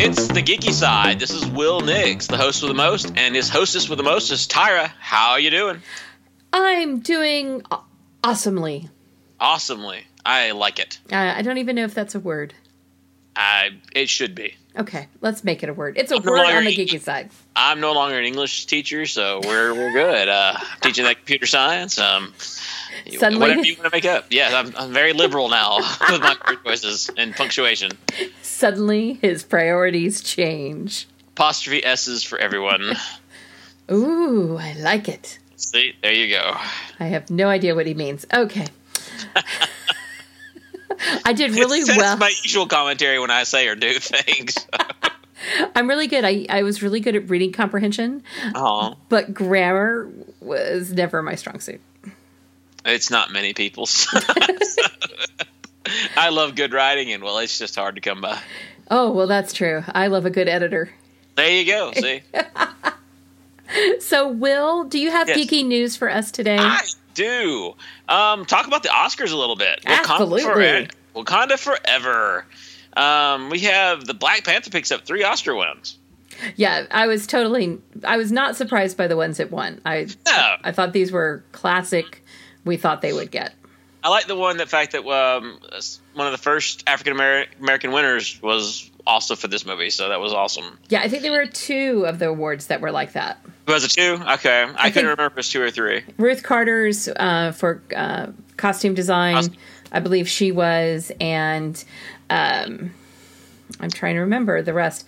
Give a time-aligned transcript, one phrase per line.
[0.00, 1.18] It's the geeky side.
[1.18, 4.30] This is Will Nix, the host with the most, and his hostess with the most
[4.30, 4.92] is Tyra.
[5.00, 5.82] How are you doing?
[6.52, 7.62] I'm doing
[8.22, 8.88] awesomely.
[9.40, 10.04] Awesomely.
[10.24, 11.00] I like it.
[11.10, 12.54] Uh, I don't even know if that's a word.
[13.34, 14.54] I it should be.
[14.76, 15.98] Okay, let's make it a word.
[15.98, 16.90] It's a I'm word longer on the geeky.
[16.90, 17.30] geeky side.
[17.56, 20.28] I'm no longer an English teacher, so we're we're good.
[20.28, 21.98] Uh, teaching that computer science.
[21.98, 22.32] Um,
[23.18, 24.26] Suddenly- whatever you want to make up.
[24.30, 25.78] Yeah, I'm, I'm very liberal now
[26.10, 27.92] with my word choices and punctuation.
[28.58, 31.06] Suddenly, his priorities change.
[31.28, 32.96] Apostrophe s's for everyone.
[33.92, 35.38] Ooh, I like it.
[35.54, 36.56] See, there you go.
[36.98, 38.26] I have no idea what he means.
[38.34, 38.66] Okay.
[41.24, 42.16] I did really That's well.
[42.16, 44.56] my usual commentary when I say or do things.
[45.76, 46.24] I'm really good.
[46.24, 48.24] I, I was really good at reading comprehension,
[48.56, 51.80] oh, but grammar was never my strong suit.
[52.84, 54.08] it's not many people's.
[56.16, 58.38] I love good writing, and well, it's just hard to come by.
[58.90, 59.84] Oh, well, that's true.
[59.88, 60.90] I love a good editor.
[61.36, 61.92] There you go.
[61.92, 62.22] See,
[64.00, 65.38] So, Will, do you have Yes.
[65.38, 66.56] geeky news for us today?
[66.58, 66.80] I
[67.14, 67.74] do.
[68.08, 69.80] Um, talk about the Oscars a little bit.
[69.84, 70.42] Absolutely.
[70.42, 72.46] Wakanda, for, Wakanda forever.
[72.96, 75.98] Um, we have the Black Panther picks up three Oscar wins.
[76.56, 77.78] Yeah, I was totally.
[78.04, 79.80] I was not surprised by the ones it won.
[79.84, 80.54] I No.
[80.62, 82.24] I thought these were classic.
[82.64, 83.52] We thought they would get.
[84.02, 85.58] I like the one, the fact that um,
[86.14, 87.14] one of the first African
[87.60, 90.78] American winners was also for this movie, so that was awesome.
[90.88, 93.38] Yeah, I think there were two of the awards that were like that.
[93.66, 94.22] Was it two?
[94.34, 96.04] Okay, I, couldn't remember if it was two or three.
[96.16, 99.56] Ruth Carter's uh, for uh, costume design.
[99.90, 101.82] I believe she was, and
[102.28, 102.92] um,
[103.80, 105.06] I'm trying to remember the rest.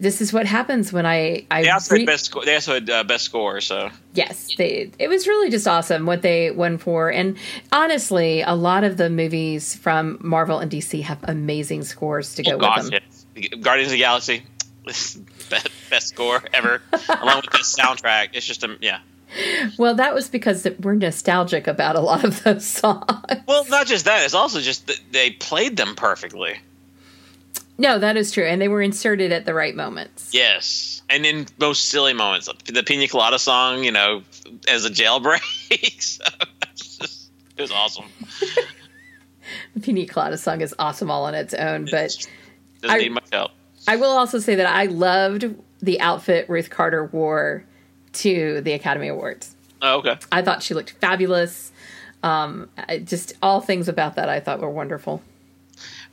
[0.00, 2.24] This is what happens when I I They also re- had best.
[2.26, 3.60] Score, they also had uh, best score.
[3.60, 7.10] So Yes, they, it was really just awesome what they won for.
[7.10, 7.36] And
[7.72, 12.52] honestly, a lot of the movies from Marvel and DC have amazing scores to go
[12.52, 13.00] oh gosh, with them.
[13.36, 13.56] yes.
[13.60, 14.42] Guardians of the Galaxy,
[14.84, 15.18] best,
[15.90, 18.28] best score ever, along with the soundtrack.
[18.34, 19.00] It's just a yeah.
[19.78, 23.42] Well, that was because we're nostalgic about a lot of those songs.
[23.46, 24.24] Well, not just that.
[24.24, 26.60] It's also just that they played them perfectly.
[27.76, 28.44] No, that is true.
[28.44, 30.30] And they were inserted at the right moments.
[30.32, 34.22] Yes, and in most silly moments, the Pina Colada song, you know,
[34.68, 35.40] as a jailbreak.
[36.02, 36.24] so
[36.76, 38.06] just, it was awesome.
[39.74, 41.86] The Pina Colada song is awesome all on its own.
[41.90, 42.16] But
[42.80, 43.50] doesn't I- need much help.
[43.86, 47.66] I will also say that I loved the outfit Ruth Carter wore
[48.14, 49.54] to the Academy Awards.
[49.82, 50.16] Oh, okay.
[50.32, 51.70] I thought she looked fabulous.
[52.22, 52.70] Um,
[53.04, 55.22] just all things about that I thought were wonderful.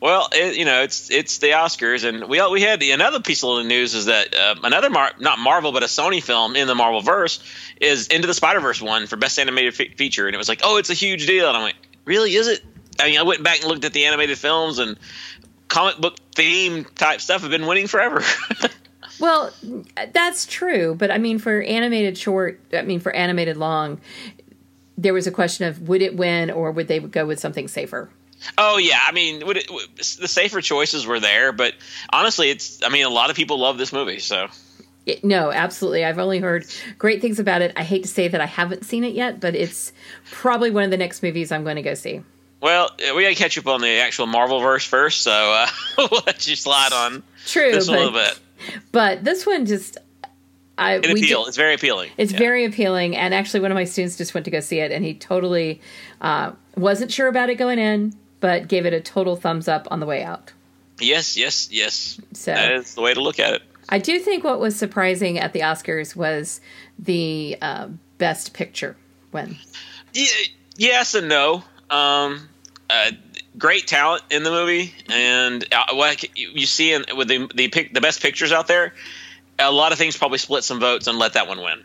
[0.01, 3.43] Well, it, you know, it's it's the Oscars, and we we had the, another piece
[3.43, 6.67] of little news is that uh, another Mar- not Marvel but a Sony film in
[6.67, 7.39] the Marvel verse
[7.79, 10.61] is Into the Spider Verse one for best animated fe- feature, and it was like,
[10.63, 11.75] oh, it's a huge deal, and I'm like,
[12.05, 12.63] really, is it?
[12.99, 14.97] I mean, I went back and looked at the animated films and
[15.67, 18.23] comic book theme type stuff have been winning forever.
[19.19, 19.53] Well,
[20.13, 24.01] that's true, but I mean, for animated short, I mean, for animated long,
[24.97, 28.09] there was a question of would it win or would they go with something safer?
[28.57, 31.73] Oh yeah, I mean, would it, the safer choices were there, but
[32.11, 32.81] honestly, it's.
[32.83, 34.47] I mean, a lot of people love this movie, so
[35.23, 36.05] no, absolutely.
[36.05, 36.65] I've only heard
[36.97, 37.73] great things about it.
[37.75, 39.91] I hate to say that I haven't seen it yet, but it's
[40.31, 42.21] probably one of the next movies I'm going to go see.
[42.61, 46.21] well, we got to catch up on the actual Marvel verse first, so uh, we'll
[46.25, 48.39] let you slide on True, this a but, little bit.
[48.91, 49.97] but this one just
[50.77, 51.43] I It appeal.
[51.43, 52.11] did- it's very appealing.
[52.17, 52.37] It's Yeah.
[52.39, 55.03] very appealing, and actually, one of my students just went to go see it, and
[55.03, 55.81] he totally
[56.21, 60.01] uh, wasn't sure about it going in, but gave it a total thumbs up on
[60.01, 60.51] the way out.
[60.99, 62.19] yes, yes, yes.
[62.33, 63.61] So That is the way to look at it.
[63.87, 66.59] I do think what was surprising at the Oscars was
[66.99, 67.87] the uh,
[68.17, 68.97] Best Picture
[69.31, 69.57] win.
[70.13, 70.27] Yeah,
[70.77, 71.63] yes and no.
[71.89, 72.47] Um,
[72.89, 73.11] uh,
[73.57, 77.93] great talent in the movie, and uh, what you see in with the the pic,
[77.93, 78.93] the best pictures out there.
[79.59, 81.83] A lot of things probably split some votes and let that one win.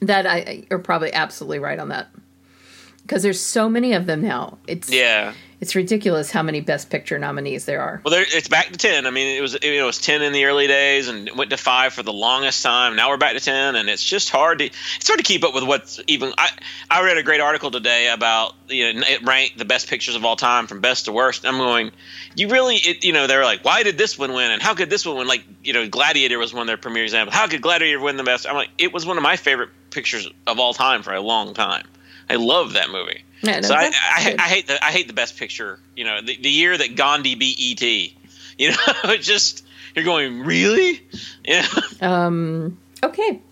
[0.00, 2.08] That I you're probably absolutely right on that
[3.06, 4.58] because there's so many of them now.
[4.66, 5.32] It's Yeah.
[5.60, 8.00] it's ridiculous how many Best Picture nominees there are.
[8.04, 9.06] Well, there, it's back to ten.
[9.06, 11.94] I mean, it was it was ten in the early days, and went to five
[11.94, 12.96] for the longest time.
[12.96, 15.54] Now we're back to ten, and it's just hard to it's hard to keep up
[15.54, 16.32] with what's even.
[16.36, 16.50] I
[16.90, 20.24] I read a great article today about you know it ranked the best pictures of
[20.24, 21.46] all time from best to worst.
[21.46, 21.92] I'm going,
[22.34, 24.74] you really it, you know they were like, why did this one win, and how
[24.74, 25.26] could this one win?
[25.28, 27.34] Like you know, Gladiator was one of their premier examples.
[27.34, 28.46] How could Gladiator win the best?
[28.46, 31.54] I'm like, it was one of my favorite pictures of all time for a long
[31.54, 31.86] time.
[32.28, 33.22] I love that movie.
[33.42, 34.36] Yeah, so I, I.
[34.38, 35.78] I hate the I hate the best picture.
[35.94, 38.12] You know, the, the year that Gandhi beat ET.
[38.58, 41.02] You know, just you're going really,
[41.44, 41.66] yeah.
[42.00, 43.42] Um, okay.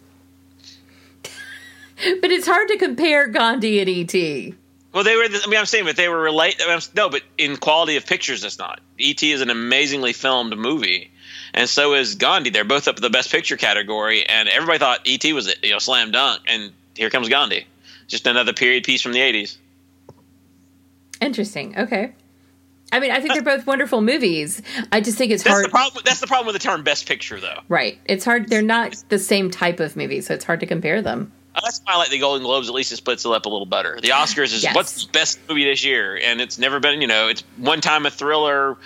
[2.20, 4.54] but it's hard to compare Gandhi and E ET.
[4.94, 5.24] Well, they were.
[5.24, 6.62] I mean, I'm saying, but they were relate.
[6.94, 8.80] No, but in quality of pictures, it's not.
[8.98, 9.30] E.T.
[9.32, 11.10] is an amazingly filmed movie,
[11.52, 12.50] and so is Gandhi.
[12.50, 15.32] They're both up in the best picture category, and everybody thought E.T.
[15.32, 17.66] was you know slam dunk, and here comes Gandhi,
[18.08, 19.56] just another period piece from the '80s.
[21.20, 21.78] Interesting.
[21.78, 22.12] Okay.
[22.92, 24.62] I mean, I think they're both wonderful movies.
[24.92, 25.64] I just think it's That's hard.
[25.64, 26.02] the problem.
[26.04, 27.60] That's the problem with the term best picture, though.
[27.68, 27.98] Right.
[28.04, 28.48] It's hard.
[28.48, 31.32] They're not the same type of movie, so it's hard to compare them.
[31.56, 32.68] Uh, That's why I like the Golden Globes.
[32.68, 33.98] At least it splits it up a little better.
[34.00, 34.74] The Oscars is Yes.
[34.74, 37.00] what's the best movie this year, and it's never been.
[37.00, 38.76] You know, it's one time a thriller,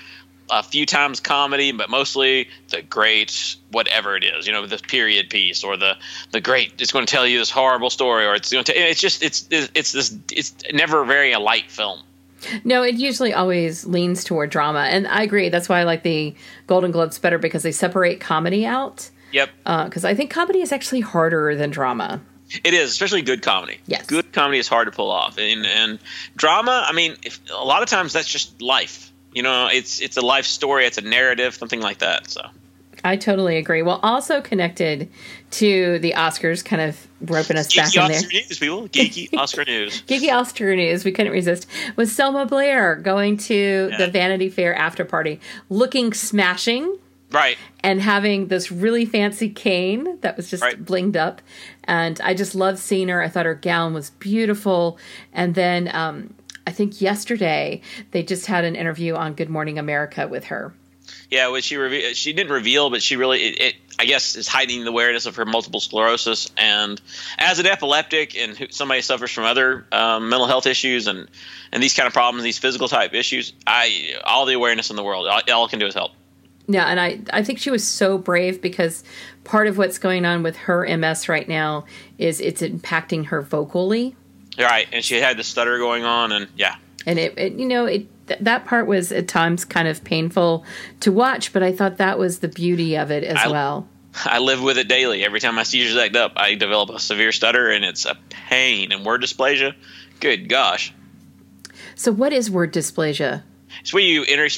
[0.50, 4.46] a few times comedy, but mostly the great whatever it is.
[4.46, 5.96] You know, the period piece or the
[6.32, 6.80] the great.
[6.80, 8.72] It's going to tell you this horrible story, or it's going to.
[8.78, 10.16] It's just it's it's this.
[10.32, 12.02] It's never very a light film.
[12.64, 15.48] No, it usually always leans toward drama, and I agree.
[15.48, 16.34] That's why I like the
[16.68, 19.10] Golden Globes better because they separate comedy out.
[19.32, 22.20] Yep, uh, Because I think comedy is actually harder than drama.
[22.64, 23.78] it is, especially good comedy.
[23.86, 24.06] Yes.
[24.06, 25.98] good comedy is hard to pull off, and and
[26.36, 26.86] drama.
[26.88, 29.12] I mean, if, a lot of times that's just life.
[29.38, 30.84] You know, it's it's a life story.
[30.84, 32.28] It's a narrative, something like that.
[32.28, 32.40] So.
[33.04, 33.82] I totally agree.
[33.82, 35.08] Well, also connected
[35.52, 38.16] to the Oscars, kind of roping us back Geeky in there.
[38.18, 38.88] Oscar news, people.
[38.88, 40.02] Geeky Oscar news.
[40.08, 43.96] Geeky Oscar news, we couldn't resist, was Selma Blair going to Yeah.
[43.98, 45.38] the Vanity Fair after party,
[45.70, 46.98] looking smashing
[47.30, 47.56] Right.
[47.84, 50.84] and having this really fancy cane that was just Right.
[50.84, 51.40] blinged up.
[51.84, 53.22] And I just loved seeing her.
[53.22, 54.98] I thought her gown was beautiful.
[55.32, 56.34] And then um,
[56.68, 57.80] I think yesterday
[58.10, 60.74] they just had an interview on Good Morning America with her.
[61.30, 64.46] Yeah, what she reve- she didn't reveal, but she really it, it I guess is
[64.46, 66.46] hiding the awareness of her multiple sclerosis.
[66.58, 67.00] And
[67.38, 71.26] as an epileptic and somebody suffers from other um, mental health issues and
[71.72, 75.04] and these kind of problems, these physical type issues, I all the awareness in the
[75.04, 76.12] world, all, all can do is help.
[76.66, 79.02] Yeah, and I, I think she was so brave because
[79.44, 81.86] part of what's going on with her MS right now
[82.18, 84.14] is it's impacting her vocally.
[84.58, 86.76] Right, and she had the stutter going on, and yeah,
[87.06, 90.64] and it, it you know it th- that part was at times kind of painful
[91.00, 93.88] to watch but i thought that was the beauty of it as I- well
[94.24, 95.24] I live with it daily.
[95.24, 98.90] Every time my seizures act up, I develop a severe stutter, and it's a pain.
[98.90, 99.74] And word dysplasia,
[100.18, 100.92] good gosh.
[101.94, 103.42] so what is word dysplasia
[103.80, 104.48] It's where you inter,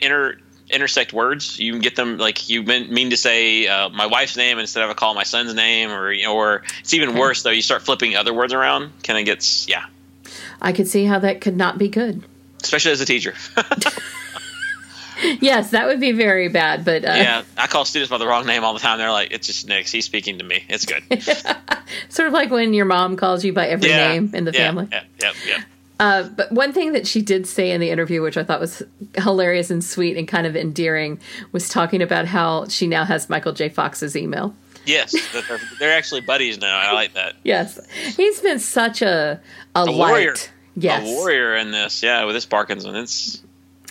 [0.00, 0.38] inter
[0.70, 1.58] intersect words.
[1.58, 4.84] You can get them like you mean, mean to say uh, my wife's name instead
[4.84, 7.50] of I call my son's name, or you know, or it's even worse though.
[7.50, 8.92] You start flipping other words around.
[9.02, 9.86] Kind of gets yeah,
[10.60, 12.22] i could see how that could not be good
[12.62, 13.34] especially as a teacher.
[15.40, 18.46] yes that would be very bad but uh, yeah, I call students by the wrong
[18.46, 18.98] name all the time.
[18.98, 19.86] They're like, it's just Nick.
[19.86, 20.64] He's speaking to me.
[20.68, 21.02] It's good.
[22.08, 24.58] sort of like when your mom calls you by every yeah, name in the yeah,
[24.58, 25.62] family Yeah, yeah, yeah.
[26.00, 28.82] Uh, but one thing that she did say in the interview, which I thought was
[29.16, 31.20] hilarious and sweet and kind of endearing,
[31.52, 33.68] was talking about how she now has Michael J.
[33.68, 34.54] Fox's email.
[34.86, 36.76] Yes, they're, they're actually buddies now.
[36.78, 37.34] I like that.
[37.44, 37.78] Yes,
[38.16, 39.38] he's been such a
[39.76, 39.96] a, A light.
[39.98, 40.34] warrior.
[40.74, 42.02] Yes, A warrior in this.
[42.02, 43.42] Yeah, with this Parkinson, it's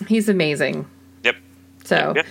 [0.08, 0.86] he's amazing.
[1.22, 1.36] yep.
[1.84, 2.26] So, Yep.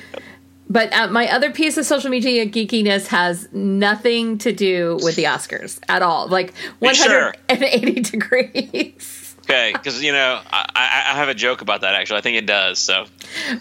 [0.70, 5.24] but uh, my other piece of social media geekiness has nothing to do with the
[5.24, 6.28] Oscars at all.
[6.28, 7.34] Like you sure?
[7.48, 9.19] 180 degrees.
[9.50, 10.66] Okay, because you know I,
[11.10, 11.96] I, have a joke about that.
[11.96, 12.78] Actually, I think it does.
[12.78, 13.06] So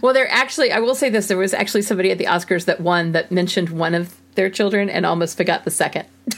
[0.02, 2.82] Well, there actually, I will say this: there was actually somebody at the Oscars that
[2.82, 6.06] won that mentioned one of their children and almost forgot the second.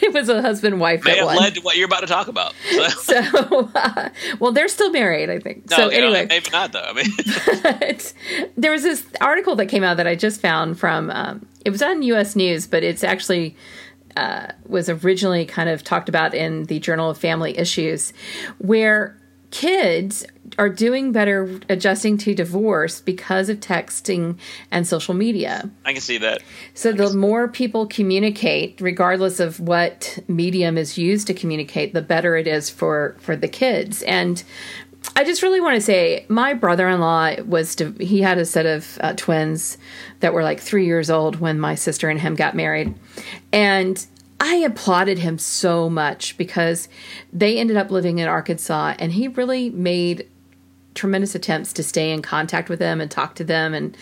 [0.00, 1.36] it was a husband wife may that have won.
[1.36, 2.54] led to what you're about to talk about.
[2.70, 4.08] So, so, uh,
[4.38, 5.68] well, they're still married, I think.
[5.70, 6.80] no, so know, anyway, maybe not though.
[6.80, 7.10] I mean,
[7.62, 8.14] But
[8.56, 11.82] there was this article that came out that I just found from um, it was
[11.82, 12.34] on U.S.
[12.34, 13.56] News, but it's actually
[14.16, 18.12] uh, was originally kind of talked about in the Journal of Family Issues,
[18.58, 19.16] where
[19.50, 20.24] kids
[20.58, 24.38] are doing better adjusting to divorce because of texting
[24.70, 25.70] and social media.
[25.84, 26.42] I can see that.
[26.74, 32.36] So the more people communicate, regardless of what medium is used to communicate, the better
[32.36, 34.02] it is for for the kids.
[34.02, 34.42] And
[35.16, 39.14] I just really want to say, my brother-in-law was he had a set of uh,
[39.14, 39.76] twins
[40.20, 42.94] that were like three years old when my sister and him got married,
[43.52, 44.06] and
[44.40, 46.88] I applauded him so much because
[47.32, 50.26] they ended up living in Arkansas, and he really made
[51.00, 53.96] tremendous attempts to stay in contact with them and talk to them and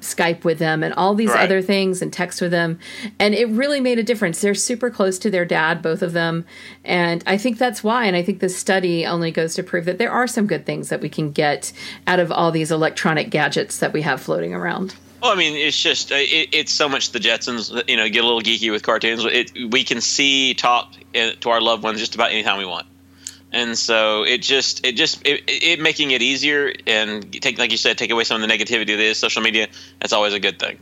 [0.00, 1.42] Skype with them and all these Right.
[1.44, 2.78] other things and text with them.
[3.18, 4.40] And it really made a difference.
[4.40, 6.44] They're super close to their dad, both of them.
[6.84, 8.04] And I think that's why.
[8.06, 10.90] And I think this study only goes to prove that there are some good things
[10.90, 11.72] that we can get
[12.06, 14.94] out of all these electronic gadgets that we have floating around.
[15.20, 17.72] Well, I mean, it's just uh, it, it's so much the Jetsons.
[17.88, 19.24] You know, get a little geeky with cartoons.
[19.24, 22.86] It, we can see, talk uh, to our loved ones just about anytime we want,
[23.54, 27.76] and so it just it just it, it making it easier and take like you
[27.76, 29.68] said, take away some of the negativity that is social media.
[30.00, 30.78] That's always a good thing.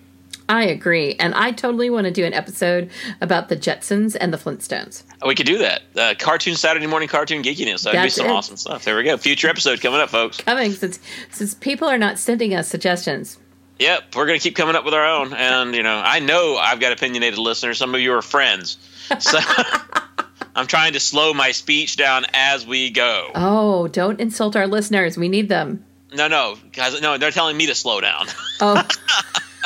[0.49, 1.15] I agree.
[1.19, 5.05] And I totally want to do an episode about the Jetsons and the Flintstones.
[5.25, 5.83] We could do that.
[5.97, 7.85] Uh, cartoon Saturday morning cartoon geekiness.
[7.85, 8.33] That'd That's be some it.
[8.33, 8.85] awesome stuff.
[8.85, 9.17] There we go.
[9.17, 10.39] Future episode coming up, folks.
[10.39, 10.99] Coming since
[11.31, 13.39] since people are not sending us suggestions.
[13.79, 15.33] Yep, we're gonna keep coming up with our own.
[15.35, 17.79] And you know, I know I've got opinionated listeners.
[17.79, 18.79] Some of you are friends,
[19.19, 19.39] so
[20.55, 23.31] I'm trying to slow my speech down as we go.
[23.35, 25.17] Oh, don't insult our listeners.
[25.17, 25.85] We need them.
[26.15, 28.27] No, no, guys, no, they're telling me to slow down.
[28.61, 28.87] Oh.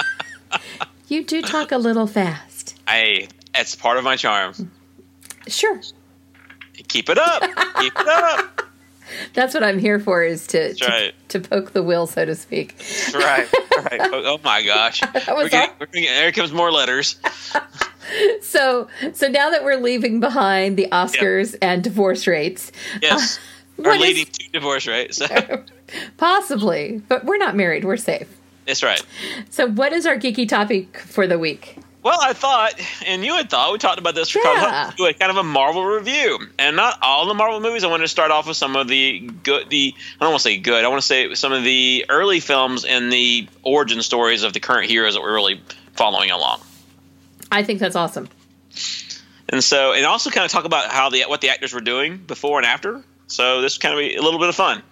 [1.08, 2.78] you do talk a little fast.
[2.86, 4.70] I, it's part of my charm.
[5.48, 5.80] Sure.
[6.88, 7.42] Keep it up.
[7.80, 8.62] Keep it up.
[9.34, 11.14] That's what I'm here for is to to, right.
[11.28, 12.76] to poke the wheel, so to speak.
[12.78, 13.48] That's right.
[13.90, 14.00] right.
[14.12, 15.00] Oh, oh my gosh.
[15.02, 17.16] was We're getting, all- getting, there comes more letters.
[18.42, 22.72] So so now that we're leaving behind the Oscars and divorce rates,
[23.02, 23.38] Yes.
[23.38, 23.40] Uh,
[23.82, 25.12] what Or is- to divorce, right?
[25.14, 25.26] So
[26.16, 28.28] possibly, but we're not married, we're safe.
[28.66, 29.02] that's right.
[29.50, 31.78] So what is our geeky topic for the week?
[32.02, 34.92] Well, I thought, and you had thought, we talked about this for Yeah.
[34.96, 37.82] do a kind of a Marvel review, and not all the Marvel movies.
[37.82, 40.48] I wanted to start off with some of the good, the I don't want to
[40.48, 40.84] say good.
[40.84, 44.60] I want to say some of the early films and the origin stories of the
[44.60, 45.60] current heroes that we're really
[45.94, 46.60] following along.
[47.50, 48.28] I think that's awesome.
[49.48, 52.16] And so, and also kind of talk about how the what the actors were doing
[52.18, 53.02] before and after.
[53.28, 54.82] So this kind of be a little bit of fun.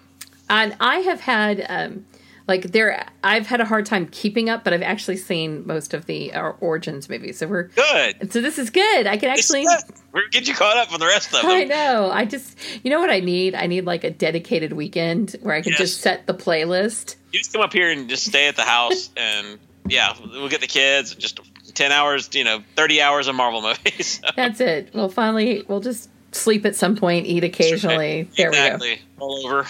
[0.49, 2.05] And I have had um
[2.47, 6.05] like there I've had a hard time keeping up, but I've actually seen most of
[6.05, 7.39] the uh, Origins movies.
[7.39, 8.31] So we're Good.
[8.31, 9.07] so this is good.
[9.07, 9.65] I can actually.
[10.13, 11.51] We're get you caught up on the rest of them.
[11.51, 12.09] I know.
[12.09, 13.53] I just, you know what I need?
[13.55, 15.79] I need like a dedicated weekend where I can Yes.
[15.79, 17.15] just set the playlist.
[17.33, 19.59] You just come up here and just stay at the house, and
[19.89, 21.11] yeah, we'll get the kids.
[21.11, 21.39] And just
[21.75, 24.21] ten hours, you know, thirty hours of Marvel movies.
[24.35, 24.89] That's it.
[24.93, 28.29] We'll finally, we'll just sleep at some point, eat occasionally.
[28.35, 28.99] There exactly.
[29.19, 29.67] All over.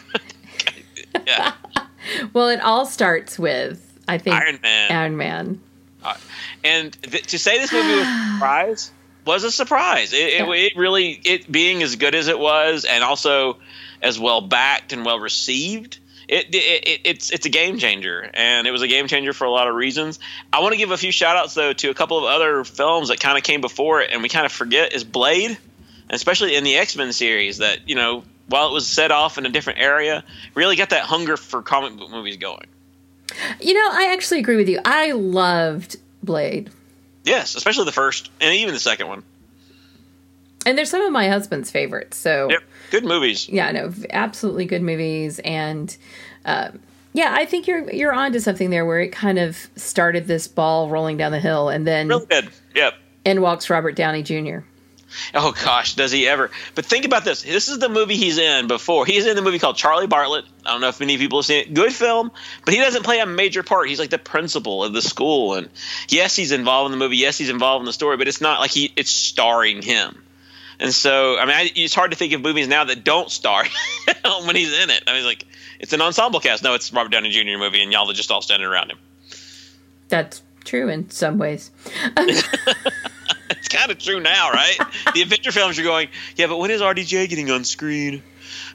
[1.28, 1.54] yeah.
[2.34, 4.92] Well, it all starts with, I think, Iron Man.
[4.92, 5.62] Iron Man.
[6.04, 6.16] Uh,
[6.64, 8.92] and th- to say this movie was a surprise
[9.26, 10.14] was a surprise.
[10.14, 10.52] It, Yeah.
[10.52, 13.58] it, it really, it being as good as it was, and also
[14.02, 16.00] as well backed and well received.
[16.28, 19.46] It, it, it it's it's a game changer, and it was a game changer for
[19.46, 20.20] a lot of reasons.
[20.52, 23.10] I want to give a few shout outs though to a couple of other films
[23.10, 25.58] that kind of came before it, and we kind of forget is Blade,
[26.10, 27.60] especially in the X Men series.
[27.60, 30.24] That you know, while it was set off in a different area,
[30.56, 32.66] really got that hunger for comic book movies going.
[33.60, 34.80] You know, I actually agree with you.
[34.84, 36.70] I loved Blade.
[37.24, 39.24] Yes, especially the first and even the second one.
[40.66, 42.18] And they're some of my husband's favorites.
[42.18, 43.48] So, Yep, good movies.
[43.48, 45.40] yeah, no, absolutely good movies.
[45.40, 45.96] And,
[46.46, 46.80] um,
[47.14, 50.90] yeah, I think you're you're onto something there where it kind of started this ball
[50.90, 52.50] rolling down the hill, and then Really good.
[52.76, 52.94] Yep.
[53.24, 54.60] in walks Robert Downey Jr.
[55.34, 56.52] Oh gosh, does he ever?
[56.74, 57.44] But think about this.
[57.44, 59.06] This is the movie he's in before.
[59.06, 60.44] He's in the movie called Charlie Bartlett.
[60.66, 61.74] I don't know if many people have seen it.
[61.74, 62.32] Good film,
[62.66, 63.88] but he doesn't play a major part.
[63.88, 65.70] He's like the principal of the school, and
[66.10, 67.16] yes, he's involved in the movie.
[67.18, 70.22] Yes, he's involved in the story, but it's not like he it's starring him.
[70.80, 73.64] And so, I mean, I, it's hard to think of movies now that don't star
[74.46, 75.04] when he's in it.
[75.08, 75.46] I mean, like
[75.80, 76.64] it's an ensemble cast.
[76.64, 77.58] No, it's Robert Downey Jr.
[77.58, 78.98] movie, and y'all are just all standing around him.
[80.10, 81.72] That's true in some ways.
[83.50, 84.78] It's kind of true now, right?
[85.14, 88.22] the adventure films, you're going, yeah, but when is RDJ getting on screen?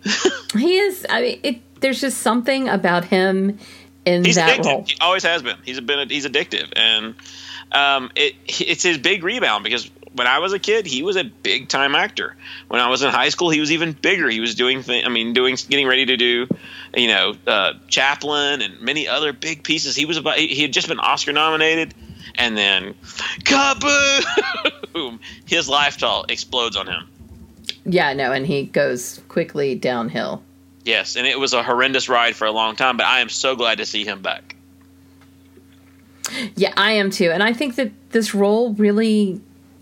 [0.52, 1.07] He is.
[1.09, 3.59] I mean, it, there's just something about him
[4.04, 4.64] in He's that addictive.
[4.66, 4.85] role.
[4.88, 5.57] He always has been.
[5.64, 6.09] He's been.
[6.09, 7.14] He's addictive, and
[7.71, 11.25] um, it it's his big rebound because when I was a kid, he was a
[11.25, 12.37] big time actor.
[12.69, 14.29] When I was in high school, he was even bigger.
[14.29, 14.83] He was doing.
[14.83, 16.49] Th- I mean, doing getting ready to do,
[16.97, 19.95] you know, uh, Chaplin and many other big pieces.
[19.95, 20.37] He was about.
[20.37, 21.95] He had just been Oscar nominated,
[22.37, 22.95] and then
[23.45, 25.21] kaboom!
[25.47, 27.09] His lifestyle explodes on him.
[27.85, 30.43] Yeah, no, and he goes quickly downhill.
[30.85, 33.55] Yes, and it was a horrendous ride for a long time, but I am so
[33.55, 34.57] glad to see him back.
[36.57, 39.40] Yeah, I am too, and I think that this role really,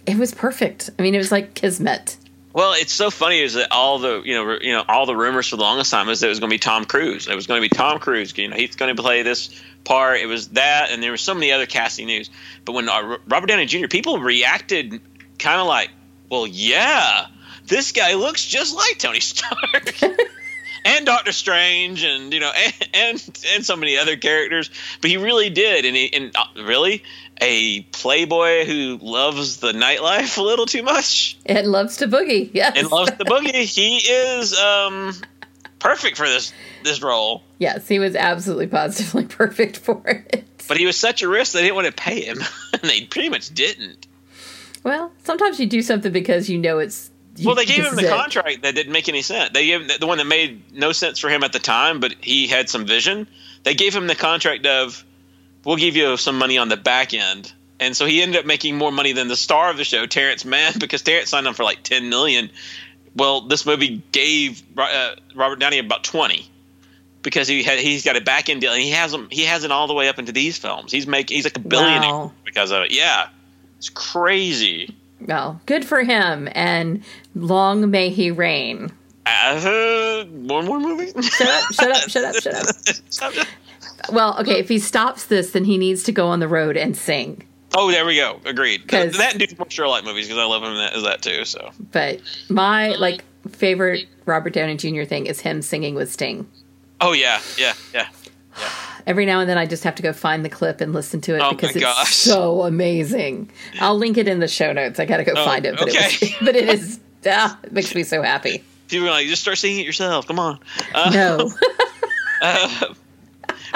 [0.08, 0.90] it was perfect.
[0.98, 2.16] I mean, it was like kismet.
[2.54, 5.46] Well, it's so funny is that all the you know you know all the rumors
[5.48, 7.28] for the longest time is that it was going to be Tom Cruise.
[7.28, 8.36] It was going to be Tom Cruise.
[8.36, 9.50] You know he's going to play this
[9.84, 10.20] part.
[10.20, 12.30] It was that, and there was so many other casting news.
[12.64, 13.86] But when uh, Robert Downey Jr.
[13.86, 15.00] people reacted
[15.38, 15.90] kind of like,
[16.30, 17.26] well, yeah,
[17.66, 19.94] this guy looks just like Tony Stark.
[20.84, 24.70] And Doctor Strange, and you know, and, and and so many other characters,
[25.00, 27.02] but he really did, and he, and uh, really
[27.40, 32.50] a playboy who loves the nightlife a little too much and loves to boogie.
[32.52, 32.76] Yes.
[32.76, 33.62] and loves the boogie.
[33.62, 35.14] He is um,
[35.78, 36.52] perfect for this
[36.84, 37.42] this role.
[37.58, 40.44] yes, he was absolutely positively perfect for it.
[40.66, 42.38] But he was such a risk they didn't want to pay him,
[42.72, 44.06] and they pretty much didn't.
[44.84, 47.10] Well, sometimes you do something because you know it's.
[47.44, 48.10] Well, they gave him the it.
[48.10, 49.50] contract that didn't make any sense.
[49.52, 52.14] They gave him the one that made no sense for him at the time, but
[52.20, 53.26] he had some vision.
[53.64, 55.04] They gave him the contract of,
[55.64, 57.52] we'll give you some money on the back end.
[57.80, 60.44] And so he ended up making more money than the star of the show, Terrence
[60.44, 62.50] Mann, because Terrence signed on for like ten million.
[63.14, 66.46] Well, this movie gave uh, Robert Downey about twenty
[67.22, 69.64] because he had he's got a back end deal and he has him he has
[69.64, 70.92] it all the way up into these films.
[70.92, 72.32] He's making he's like a billionaire Wow.
[72.44, 72.92] because of it.
[72.92, 73.28] Yeah,
[73.78, 74.94] it's crazy.
[75.20, 77.02] Well, good for him, and
[77.34, 78.92] long may he reign.
[79.26, 81.10] Uh, one more movie.
[81.22, 81.72] Shut up!
[81.72, 82.08] Shut up!
[82.08, 82.76] Shut up!
[83.10, 83.46] Shut up!
[84.12, 84.60] Well, okay.
[84.60, 87.42] If he stops this, then he needs to go on the road and sing.
[87.76, 88.40] oh, there we go.
[88.46, 88.86] Agreed.
[88.86, 91.44] 'Cause- That do more Sherlock movies because I love him in that, as that too.
[91.44, 95.02] So But my like favorite Robert Downey Jr.
[95.02, 96.48] thing is him singing with Sting.
[97.00, 98.06] oh yeah, yeah, yeah.
[99.08, 101.34] Every now and then, I just have to go find the clip and listen to
[101.34, 102.14] it Oh because it's gosh.
[102.14, 103.50] so amazing.
[103.80, 105.00] I'll link it in the show notes.
[105.00, 106.04] I got to go Oh, find it, but okay.
[106.10, 108.62] it was, but it is ah, it makes me so happy.
[108.88, 110.26] People are like, just start singing it yourself.
[110.26, 110.60] Come on.
[110.94, 111.50] Uh, No,
[112.40, 112.94] Uh,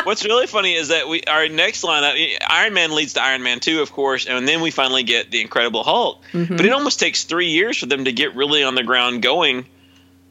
[0.04, 2.14] what's really funny is that we our next lineup,
[2.46, 5.40] Iron Man leads to Iron Man two, of course, and then we finally get the
[5.40, 6.22] Incredible Hulk.
[6.32, 6.56] Mm-hmm.
[6.56, 9.66] But it almost takes three years for them to get really on the ground going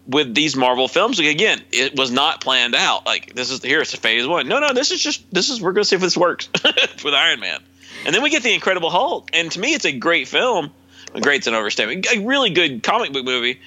[0.08, 1.20] with these Marvel films.
[1.20, 3.06] Like, again, it was not planned out.
[3.06, 4.48] Like this is here, it's phase one.
[4.48, 6.50] No, no, this is just this is we're gonna see if this works
[7.04, 7.60] with Iron Man,
[8.06, 10.72] and then we get the Incredible Hulk, and to me, it's a great film.
[11.20, 12.08] Great's an overstatement.
[12.14, 13.60] A really good comic book movie.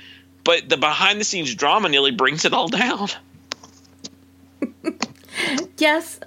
[0.44, 3.08] But the behind the scenes drama nearly brings it all down.
[5.78, 6.20] yes,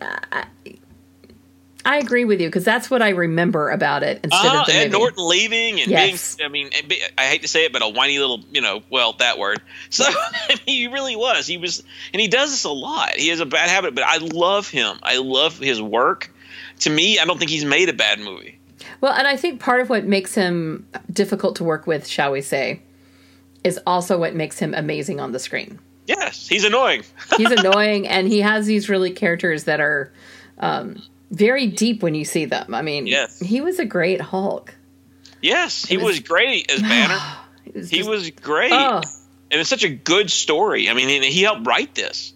[1.87, 4.73] I agree with you because that's what I remember about it instead Uh, of the
[4.75, 4.97] Ed movie.
[4.99, 6.35] Norton leaving and Yes.
[6.35, 8.81] being, I mean, be- I hate to say it, but a whiny little, you know,
[8.89, 9.61] well, that word.
[9.89, 11.47] So I mean, he really was.
[11.47, 11.81] He was,
[12.13, 13.11] and he does this a lot.
[13.15, 14.97] He has a bad habit, but I love him.
[15.01, 16.29] I love his work.
[16.81, 18.59] To me, I don't think he's made a bad movie.
[18.99, 22.41] Well, and I think part of what makes him difficult to work with, shall we
[22.41, 22.81] say,
[23.63, 25.79] is also what makes him amazing on the screen.
[26.05, 27.03] Yes, he's annoying.
[27.37, 30.11] He's annoying, and he has these really characters that are
[30.59, 32.73] um, very deep when you see them.
[32.73, 33.39] I mean, Yes.
[33.39, 34.73] he was a great Hulk.
[35.41, 37.19] Yes, he was- was, great as Banner.
[37.63, 38.71] He was, he just- was great.
[38.71, 39.01] oh,
[39.51, 40.89] and it's such a good story.
[40.89, 42.33] I mean, he, he helped write this.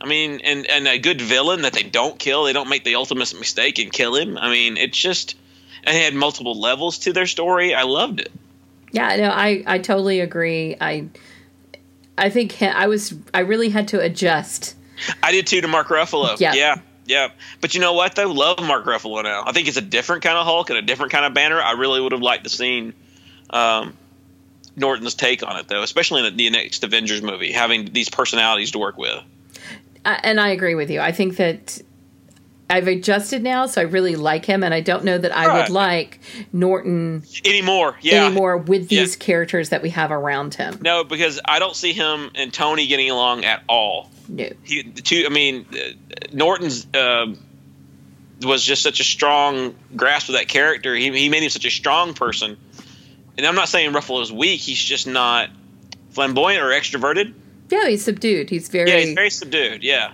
[0.00, 2.44] I mean, and and a good villain that they don't kill.
[2.44, 4.36] They don't make the ultimate mistake and kill him.
[4.36, 5.36] I mean, it's just
[5.84, 7.74] and it had multiple levels to their story.
[7.74, 8.30] I loved it.
[8.92, 9.16] yeah.
[9.16, 10.76] No, I I totally agree.
[10.78, 11.08] I
[12.18, 14.74] I think I was I really had to adjust.
[15.22, 16.38] I did too to Mark Ruffalo.
[16.38, 16.52] Yeah.
[16.54, 16.74] yeah,
[17.06, 17.28] yeah.
[17.60, 18.14] But you know what?
[18.14, 18.28] though?
[18.30, 19.44] love Mark Ruffalo now.
[19.46, 21.60] I think it's a different kind of Hulk and a different kind of Banner.
[21.60, 22.94] I really would have liked to seen
[23.50, 23.94] um,
[24.76, 28.78] Norton's take on it though, especially in the next Avengers movie, having these personalities to
[28.78, 29.22] work with.
[30.04, 31.00] I, and I agree with you.
[31.00, 31.80] I think that
[32.68, 35.62] I've adjusted now, so I really like him, and I don't know that I Right.
[35.62, 36.18] would like
[36.52, 38.24] Norton Anymore, yeah.
[38.26, 39.00] anymore with Yeah.
[39.02, 40.78] these characters that we have around him.
[40.80, 44.10] No, because I don't see him and Tony getting along at all.
[44.28, 44.50] No.
[44.64, 47.38] He, the two, I mean, uh, Norton's um
[48.42, 50.94] was just such a strong grasp of that character.
[50.94, 52.56] He, he made him such a strong person.
[53.36, 54.60] And I'm not saying Ruffalo's weak.
[54.60, 55.50] He's just not
[56.10, 57.34] flamboyant or extroverted.
[57.70, 58.50] Yeah, he's subdued.
[58.50, 58.90] He's very.
[58.90, 59.82] Yeah, he's very subdued.
[59.82, 60.12] Yeah,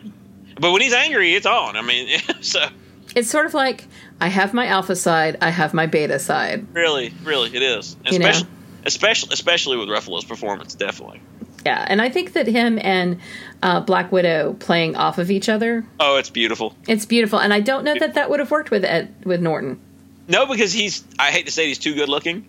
[0.58, 1.76] but when he's angry, it's on.
[1.76, 2.66] I mean, so
[3.14, 3.86] it's sort of like
[4.20, 6.66] I have my alpha side, I have my beta side.
[6.74, 7.96] really, really, it is.
[8.10, 8.28] You know?
[8.28, 8.48] Especially,
[8.84, 11.20] especially, especially with Ruffalo's performance, definitely.
[11.66, 13.20] Yeah, and I think that him and
[13.62, 16.74] uh, Black Widow playing off of each other, Oh, it's beautiful.
[16.88, 17.38] it's beautiful.
[17.38, 19.78] And I don't know that that would have worked with Ed, with Norton.
[20.28, 21.04] No, because he's.
[21.18, 22.46] I hate to say it, he's too good looking.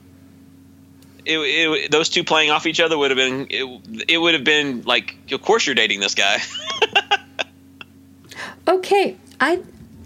[1.25, 3.47] It, it, those two playing off each other would have been.
[3.49, 6.39] It, it would have been like, of course you're dating this guy.
[8.67, 9.61] Okay, I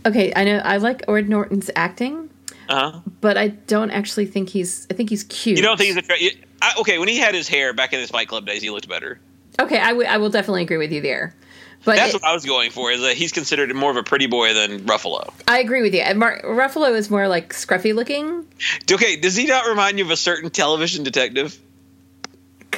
[0.05, 0.31] okay.
[0.35, 2.29] I know I like Ed Norton's acting,
[2.69, 3.01] uh-huh.
[3.21, 4.87] but I don't actually think he's.
[4.89, 5.57] I think he's cute.
[5.57, 6.54] You don't think he's a?
[6.65, 8.89] I, okay, when he had his hair back in his Fight Club days, he looked
[8.89, 9.19] better.
[9.59, 11.35] Okay, I will definitely agree with you there.
[11.83, 12.91] But That's it- what I was going for.
[12.91, 15.31] Is that he's considered more of a pretty boy than Ruffalo.
[15.47, 16.03] I agree with you.
[16.15, 18.47] Mar- Ruffalo is more like scruffy looking.
[18.91, 21.57] Okay, does he not remind you of a certain television detective?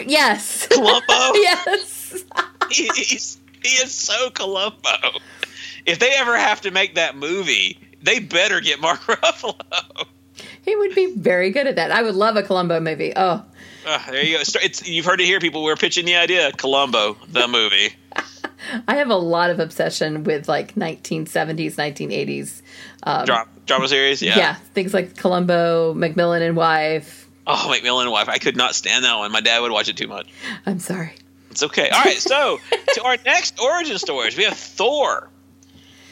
[0.06, 0.68] Yes.
[0.68, 1.00] Columbo.
[1.08, 2.24] yes.
[2.72, 5.20] he, he's, he is so Columbo.
[5.86, 10.06] If they ever have to make that movie, they better get Mark Ruffalo.
[10.68, 11.92] He would be very good at that.
[11.92, 13.14] I would love a Columbo movie.
[13.16, 13.46] Oh,
[13.86, 14.42] Ah, there you go.
[14.42, 15.64] It's, it's, you've heard it here, people.
[15.64, 16.52] We're pitching the idea.
[16.52, 17.96] Columbo, the movie.
[18.88, 22.62] I have a lot of obsession with like 1970s, 1980s.
[23.04, 24.22] Um, Drama, drama series.
[24.22, 24.38] Yeah.
[24.38, 24.56] yeah.
[24.74, 27.30] things like Columbo, McMillan and Wife.
[27.48, 28.28] Oh, McMillan and Wife.
[28.28, 29.32] I could not stand that one.
[29.32, 30.28] My dad would watch it too much.
[30.66, 31.14] I'm sorry.
[31.50, 31.90] It's okay.
[31.90, 32.18] All right.
[32.18, 32.60] So
[32.96, 35.30] to our next origin stories, we have Thor,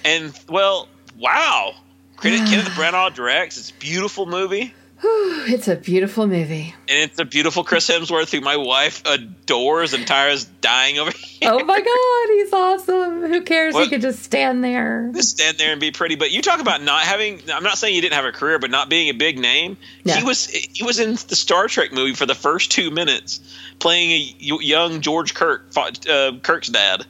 [0.05, 0.87] and well,
[1.19, 1.75] wow.
[2.17, 3.57] Credit Kenneth Branagh directs.
[3.57, 4.73] It's a beautiful movie.
[5.07, 6.73] It's a beautiful movie.
[6.89, 11.49] and it's a beautiful Chris Hemsworth who my wife adores, and Tyra's dying over here.
[11.51, 13.27] Oh my god, he's awesome.
[13.31, 13.77] Who cares?
[13.77, 15.11] He could just stand there.
[15.13, 16.15] Just stand there and be pretty.
[16.15, 17.41] But you talk about not having.
[17.53, 19.77] I'm not saying you didn't have a career, but not being a big name.
[20.05, 20.15] Yeah.
[20.17, 20.47] He was.
[20.47, 23.41] He was in the Star Trek movie for the first two minutes,
[23.79, 27.05] playing a young George Kirk, uh, Kirk's dad,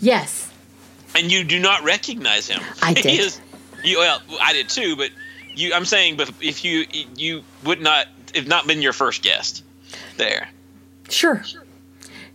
[0.00, 0.48] Yes.
[1.16, 2.60] and you do not recognize him.
[2.82, 3.20] I He did.
[3.20, 3.40] is-
[3.84, 5.10] you, well, I did too, but
[5.54, 5.72] you.
[5.74, 6.84] I'm saying, but if you
[7.16, 9.62] you would not, if not been your first guest,
[10.16, 10.48] there.
[11.08, 11.42] Sure.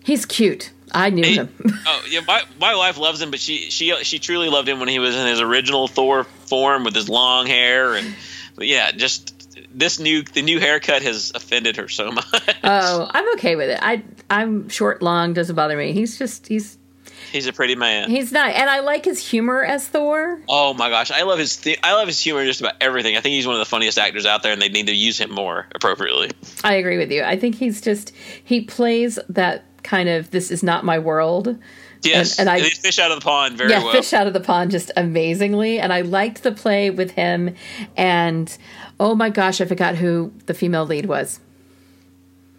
[0.03, 0.71] He's cute.
[0.91, 1.53] I knew him.
[1.87, 4.89] oh yeah, my, my wife loves him, but she she she truly loved him when
[4.89, 8.13] he was in his original Thor form with his long hair and
[8.55, 9.33] but yeah, just
[9.73, 12.25] this new the new haircut has offended her so much.
[12.63, 13.79] oh, I'm okay with it.
[13.81, 15.93] I I'm short, long, doesn't bother me.
[15.93, 16.77] He's just he's
[17.33, 18.09] He's a pretty man.
[18.09, 20.39] he's not and I like his humor as Thor.
[20.47, 23.17] oh my gosh, I love his th- I love his humor just about everything.
[23.17, 25.19] I think he's one of the funniest actors out there, and they need to use
[25.19, 26.29] him more appropriately.
[26.63, 27.23] I agree with you.
[27.23, 31.57] I think he's just he plays that kind of this is not my world.
[32.03, 33.93] Yes, And- and I- fish out of the pond very yeah, well.
[33.93, 35.79] fish out of the pond just amazingly.
[35.79, 37.55] And I liked the play with him.
[37.97, 38.55] And
[38.99, 41.39] oh my gosh, I forgot who the female lead was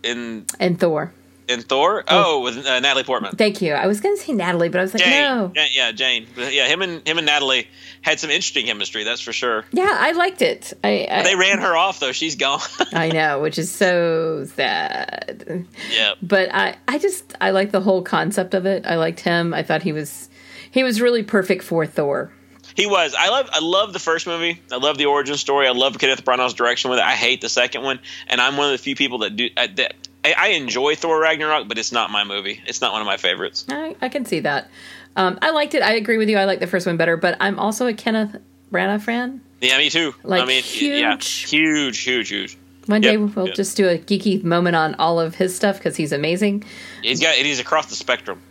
[0.02, 1.12] in in Thor.
[1.48, 2.04] In Thor.
[2.08, 3.36] Oh, with uh, Natalie Portman.
[3.36, 3.72] Thank you.
[3.74, 5.10] I was going to say Natalie, but I was like, Jane.
[5.10, 5.52] no.
[5.54, 6.26] Yeah, yeah, Jane.
[6.36, 7.68] Yeah, him and him and Natalie
[8.02, 9.04] had some interesting chemistry.
[9.04, 9.64] That's for sure.
[9.72, 10.72] Yeah, I liked it.
[10.82, 12.12] I I, They ran her off though.
[12.12, 12.60] She's gone.
[12.92, 15.66] I know, which is so sad.
[15.92, 16.14] yeah.
[16.22, 18.86] But I I just I like the whole concept of it.
[18.86, 19.54] I liked him.
[19.54, 20.28] I thought he was
[20.70, 22.32] he was really perfect for Thor.
[22.74, 23.14] He was.
[23.16, 23.48] I love.
[23.52, 24.60] I love the first movie.
[24.72, 25.68] I love the origin story.
[25.68, 27.04] I love Kenneth Branagh's direction with it.
[27.04, 29.68] I hate the second one, and I'm one of the few people that do uh,
[29.76, 29.94] that.
[30.24, 32.60] I, I enjoy Thor Ragnarok, but it's not my movie.
[32.66, 33.64] It's not one of my favorites.
[33.68, 34.70] I, I can see that.
[35.16, 35.82] Um, I liked it.
[35.82, 36.38] I agree with you.
[36.38, 38.40] I like the first one better, but I'm also a Kenneth
[38.72, 39.40] Branagh fan.
[39.60, 40.14] Yeah, me too.
[40.24, 41.28] Like, I mean, yeah, huge.
[41.50, 42.58] huge, huge, huge.
[42.86, 43.54] One Yep, day we'll yep.
[43.54, 46.64] just do a geeky moment on all of his stuff because he's amazing.
[47.02, 47.34] He's got.
[47.34, 48.42] He's across the spectrum.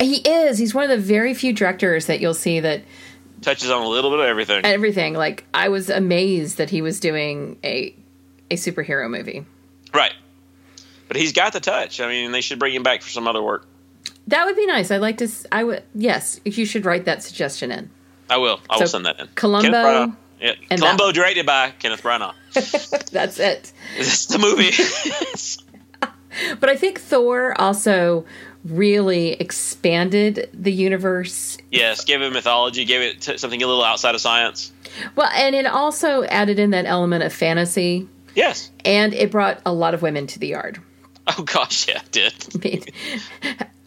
[0.00, 0.56] He is.
[0.56, 2.82] He's one of the very few directors that you'll see that
[3.42, 4.64] Touches on a little bit of everything.
[4.64, 5.12] everything.
[5.14, 7.94] Like I was amazed that he was doing a
[8.50, 9.44] a superhero movie.
[9.92, 10.12] right.
[11.14, 12.00] But he's got the touch.
[12.00, 13.66] I mean, they should bring him back for some other work.
[14.26, 14.90] That would be nice.
[14.90, 15.28] I'd like to.
[15.52, 15.84] I would.
[15.94, 17.88] Yes, you should write that suggestion in.
[18.28, 18.58] I will.
[18.68, 19.28] I will So, send that in.
[19.36, 20.54] Columbo Yeah.
[20.70, 22.34] and Columbo, directed by Kenneth Branagh.
[23.12, 23.72] That's it.
[23.96, 24.72] That's the movie.
[26.58, 28.24] But I think Thor also
[28.64, 31.58] really expanded the universe.
[31.70, 32.84] yes, give it mythology.
[32.84, 34.72] Give it t- something a little outside of science.
[35.14, 38.72] Well, and it also added in that element of fantasy, Yes.
[38.84, 40.80] and it brought a lot of women to the yard.
[41.38, 42.34] Oh gosh, yeah, did.
[42.54, 42.84] I mean,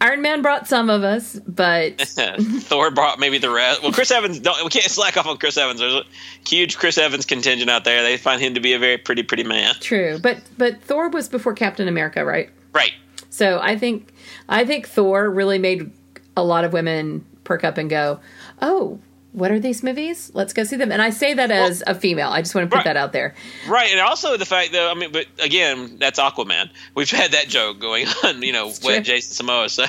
[0.00, 3.80] Iron Man brought some of us, but Thor brought maybe the rest.
[3.80, 4.40] Well, Chris Evans.
[4.40, 5.78] Don't, we can't slack off on Chris Evans.
[5.78, 6.02] There's a
[6.46, 8.02] huge Chris Evans contingent out there.
[8.02, 9.74] They find him to be a very pretty, pretty man.
[9.80, 10.18] true.
[10.20, 12.50] But but Thor was before Captain America, right?
[12.72, 12.92] Right.
[13.30, 14.12] So I think
[14.48, 15.92] I think Thor really made
[16.36, 18.18] a lot of women perk up and go,
[18.60, 18.98] "Oh,
[19.32, 20.30] what are these movies?
[20.34, 22.28] Let's go see them." And I say that as a female.
[22.30, 22.84] I just want to put Right.
[22.86, 23.34] that out there.
[23.68, 26.70] Right, and also the fact that I mean, but again, that's Aquaman.
[26.94, 28.42] We've had that joke going on.
[28.42, 29.70] You know, with Jason Momoa.
[29.70, 29.84] So.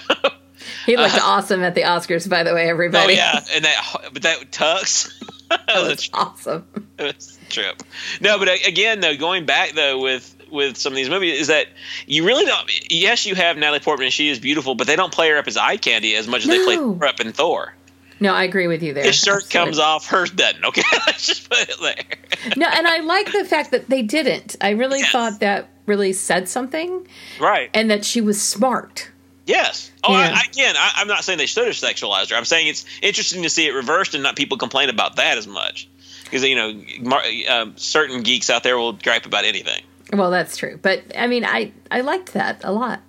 [0.86, 3.14] He looked awesome at the Oscars, by the way, everybody.
[3.14, 5.10] oh yeah, and that but that tux.
[5.50, 6.68] that was awesome.
[7.00, 7.82] it was a trip.
[8.20, 11.48] No, but uh, again, though, going back though with with some of these movies is
[11.48, 11.68] that
[12.08, 12.70] you really don't.
[12.92, 15.48] Yes, you have Natalie Portman, and she is beautiful, but they don't play her up
[15.48, 17.74] as eye candy as much as they play her up in Thor.
[18.20, 19.04] No, I agree with you there.
[19.06, 19.60] His shirt Absolutely.
[19.72, 20.64] comes off, hers doesn't.
[20.66, 22.54] Okay, let's just put it there.
[22.58, 24.56] No, and I like the fact that they didn't.
[24.62, 25.12] I really Yes.
[25.12, 27.08] thought that really said something,
[27.40, 27.70] right.
[27.74, 29.10] and that she was smart.
[29.46, 29.90] Yes.
[30.04, 30.34] Oh, Yeah.
[30.36, 32.36] I, again, I, I'm not saying they should have sexualized her.
[32.36, 35.48] I'm saying it's interesting to see it reversed and not people complain about that as
[35.48, 35.88] much.
[36.26, 39.82] Because you know, mar- um, certain geeks out there will gripe about anything.
[40.14, 43.00] Well, that's true, but I mean, I I liked that a lot.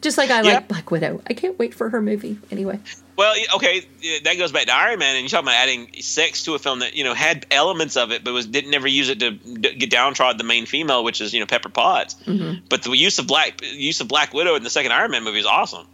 [0.00, 0.54] Just like I Yeah.
[0.54, 1.20] like Black Widow.
[1.28, 2.38] I can't wait for her movie.
[2.52, 2.78] Anyway,
[3.22, 3.86] Well, okay,
[4.24, 6.80] that goes back to Iron Man, and you're talking about adding sex to a film
[6.80, 9.76] that you know had elements of it, but was didn't ever use it to d-
[9.76, 12.14] get downtrodden the main female, which is you know Pepper Potts.
[12.26, 12.64] Mm-hmm.
[12.68, 15.38] But the use of Black use of Black Widow in the second Iron Man movie
[15.38, 15.86] is awesome.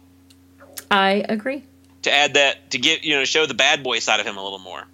[0.89, 1.61] I agree.
[2.01, 4.43] To add that to get you know show the bad boy side of him a
[4.43, 4.87] little more.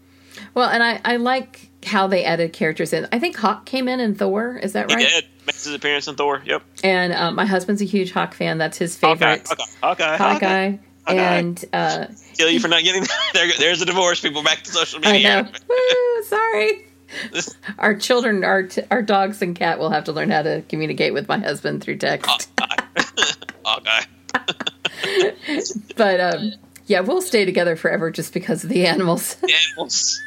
[0.53, 3.07] Well, and I I like how they added characters in.
[3.13, 4.57] I think Hawk came in in Thor.
[4.57, 4.99] Is that right?
[4.99, 6.41] He did makes his appearance in Thor.
[6.43, 6.63] Yep.
[6.83, 8.57] And um, my husband's a huge Hawk fan.
[8.57, 9.37] That's his Hawkeye.
[9.37, 9.47] favorite.
[9.81, 10.17] Hawkeye.
[10.17, 10.17] Hawkeye.
[10.17, 10.77] Hawkeye.
[11.07, 11.19] Hawkeye.
[11.21, 12.05] And uh,
[12.37, 13.47] Kill you for not getting there.
[13.57, 14.21] There's a divorce.
[14.21, 15.39] People back to social media.
[15.39, 16.21] I know.
[16.23, 16.85] Sorry.
[17.77, 21.13] Our children, our t- our dogs and cat will have to learn how to communicate
[21.13, 22.49] with my husband through text.
[23.63, 24.05] Hawkeye.
[25.95, 26.53] But um,
[26.87, 29.37] yeah, we'll stay together forever just because of the animals.
[29.69, 30.19] Animals.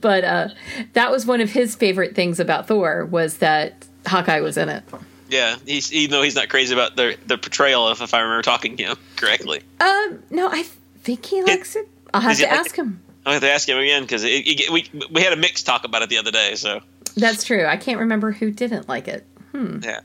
[0.00, 0.48] but uh,
[0.92, 4.84] that was one of his favorite things about Thor was that Hawkeye was in it.
[5.28, 8.42] Yeah, he's even though he's not crazy about the the portrayal, if, if I remember
[8.42, 9.62] talking to him correctly.
[9.80, 10.64] Um, no, I
[11.02, 11.88] think he likes it.
[12.12, 13.00] I'll have to like ask him.
[13.26, 16.10] I'll have to ask him again because we we had a mixed talk about it
[16.10, 16.54] the other day.
[16.56, 16.80] So
[17.16, 17.66] That's true.
[17.66, 19.26] I can't remember who didn't like it.
[19.52, 19.78] Hmm.
[19.82, 20.00] yeah,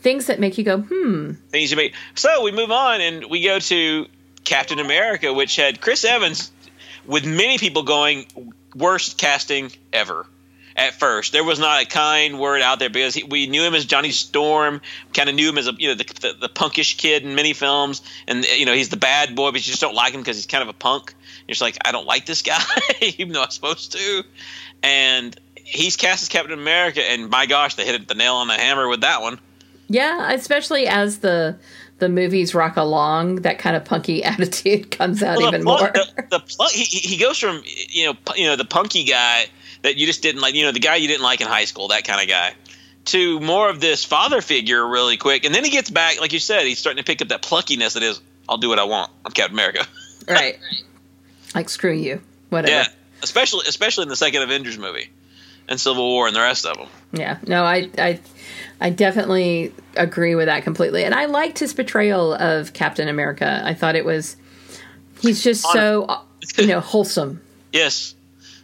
[0.00, 1.32] Things that make you go, hmm.
[1.48, 1.94] things you make.
[2.14, 4.06] So we move on and we go to
[4.44, 6.52] Captain America, which had Chris Evans,
[7.06, 8.26] with many people going
[8.74, 10.26] worst casting ever.
[10.80, 13.74] At first, there was not a kind word out there because he, we knew him
[13.74, 14.80] as Johnny Storm,
[15.12, 17.52] kind of knew him as a you know the, the, the punkish kid in many
[17.52, 20.36] films, and you know he's the bad boy, but you just don't like him because
[20.36, 21.12] he's kind of a punk.
[21.46, 22.62] You're just like, I don't like this guy,
[23.02, 24.24] even though I'm supposed to.
[24.82, 28.54] And he's cast as Captain America, and my gosh, they hit the nail on the
[28.54, 29.38] hammer with that one.
[29.88, 31.58] Yeah, especially as the
[31.98, 35.78] the movies rock along, that kind of punky attitude comes out Well, even more.
[35.92, 39.46] the, the he, he goes from you know you know the punky guy
[39.82, 41.88] that you just didn't like you know the guy you didn't like in high school
[41.88, 42.52] that kind of guy
[43.06, 46.38] to more of this father figure really quick and then he gets back like you
[46.38, 49.10] said he's starting to pick up that pluckiness that is I'll do what I want
[49.24, 49.86] I'm Captain America
[50.28, 50.58] right.
[51.54, 52.20] Like screw you.
[52.50, 52.72] Whatever.
[52.72, 52.86] yeah
[53.22, 55.10] especially especially in the second Avengers movie
[55.68, 58.20] and Civil War and the rest of them Yeah, no, I, I,
[58.80, 63.62] I definitely agree with that completely, and I liked his portrayal of Captain America.
[63.64, 64.36] I thought it was,
[65.20, 66.22] he's just so,
[66.58, 67.40] you know, wholesome.
[67.72, 68.14] yes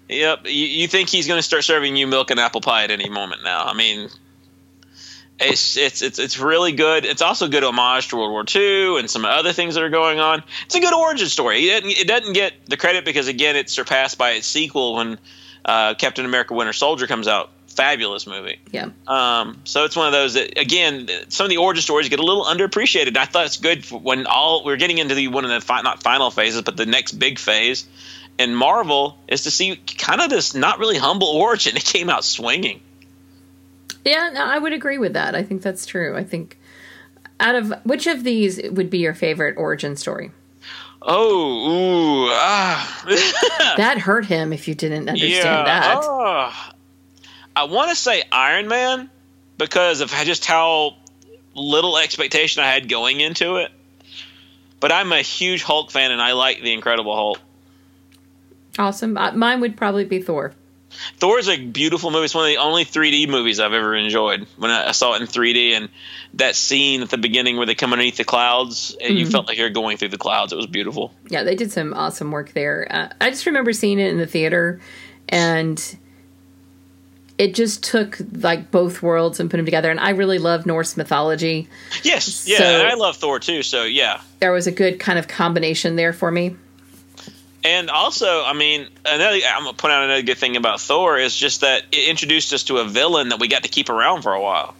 [0.08, 2.90] yep you, you think he's going to start serving you milk and apple pie at
[2.90, 4.08] any moment now I mean
[5.38, 7.04] it's it's it's it's really good.
[7.04, 9.90] It's also a good homage to World War II and some other things that are
[9.90, 10.42] going on.
[10.64, 11.68] It's a good origin story.
[11.68, 15.18] It doesn't, it doesn't get the credit because again, it's surpassed by its sequel when
[15.64, 17.50] uh, Captain America: Winter Soldier comes out.
[17.68, 18.58] Fabulous movie.
[18.70, 22.20] Yeah, Um, so it's one of those that again, some of the origin stories get
[22.20, 23.08] a little underappreciated.
[23.08, 25.82] And I thought it's good when all we're getting into the one of the fi-
[25.82, 27.86] not final phases, but the next big phase
[28.38, 31.76] in Marvel is to see kind of this not really humble origin.
[31.76, 32.80] It came out swinging.
[34.04, 35.34] yeah, no, I would agree with that.
[35.34, 36.16] I think that's true.
[36.16, 36.58] I think
[37.40, 40.30] out of which of these would be your favorite origin story?
[41.02, 43.04] Oh, ooh, ah.
[43.76, 45.64] That hurt him if you didn't understand yeah.
[45.64, 45.98] that.
[46.02, 46.72] ah.
[47.54, 49.10] I want to say Iron Man
[49.58, 50.96] because of just how
[51.54, 53.70] little expectation I had going into it.
[54.80, 57.40] But I'm a huge Hulk fan and I like the Incredible Hulk.
[58.78, 59.16] Awesome.
[59.16, 60.52] Uh, mine would probably be Thor.
[61.18, 62.24] Thor is a beautiful movie.
[62.24, 64.46] It's one of the only 3D movies I've ever enjoyed.
[64.56, 65.88] When I saw it in 3D, and
[66.34, 69.58] that scene at the beginning where they come underneath the clouds, and you felt like
[69.58, 70.52] you're going through the clouds.
[70.52, 71.12] It was beautiful.
[71.28, 72.86] Yeah, they did some awesome work there.
[72.88, 74.80] Uh, I just remember seeing it in the theater,
[75.28, 75.98] and
[77.36, 79.90] it just took like both worlds and put them together.
[79.90, 81.68] And I really love Norse mythology.
[82.02, 83.62] Yes, yeah, So- I love Thor too.
[83.62, 86.56] So yeah, There was a good kind of combination there for me.
[87.66, 91.36] And also, I mean, another I'm gonna point out another good thing about Thor is
[91.36, 94.32] just that it introduced us to a villain that we got to keep around for
[94.32, 94.76] a while.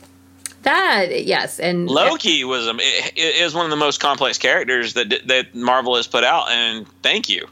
[0.63, 4.95] That yes, and Loki was um, it, it is one of the most complex characters
[4.95, 7.49] that that Marvel has put out, and thank you.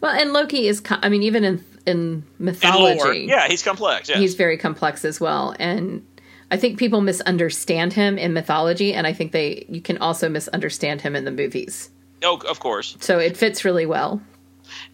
[0.00, 0.80] well, and Loki is.
[0.88, 4.08] I mean, even in in mythology, lore, yeah, he's complex.
[4.08, 5.56] Yeah, he's very complex as well.
[5.58, 6.06] And
[6.52, 11.00] I think people misunderstand him in mythology, and I think they you can also misunderstand
[11.00, 11.90] him in the movies.
[12.24, 14.20] oh, of course, So it fits really well.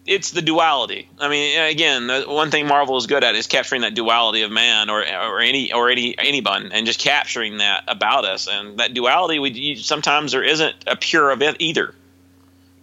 [0.09, 1.07] It's the duality.
[1.19, 4.49] I mean, again, the one thing Marvel is good at is capturing that duality of
[4.51, 8.47] man or or any or any anyone, and just capturing that about us.
[8.47, 11.93] And that duality, we you, sometimes there isn't a pure of it either.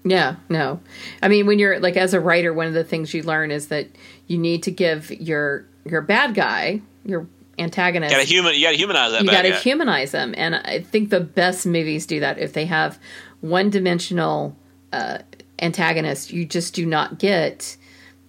[0.04, 0.78] Yeah, no.
[1.20, 3.68] I mean, when you're like as a writer, one of the things you learn is
[3.68, 3.88] that
[4.28, 7.26] you need to give your your bad guy, your
[7.58, 8.54] antagonist, You got to human.
[8.54, 9.24] You got to humanize that.
[9.24, 9.56] you got to guy.
[9.58, 10.32] humanize them.
[10.36, 12.38] And I think the best movies do that.
[12.38, 13.00] If they have
[13.40, 14.54] one dimensional
[14.92, 15.18] uh,
[15.58, 17.76] antagonist, you just do not get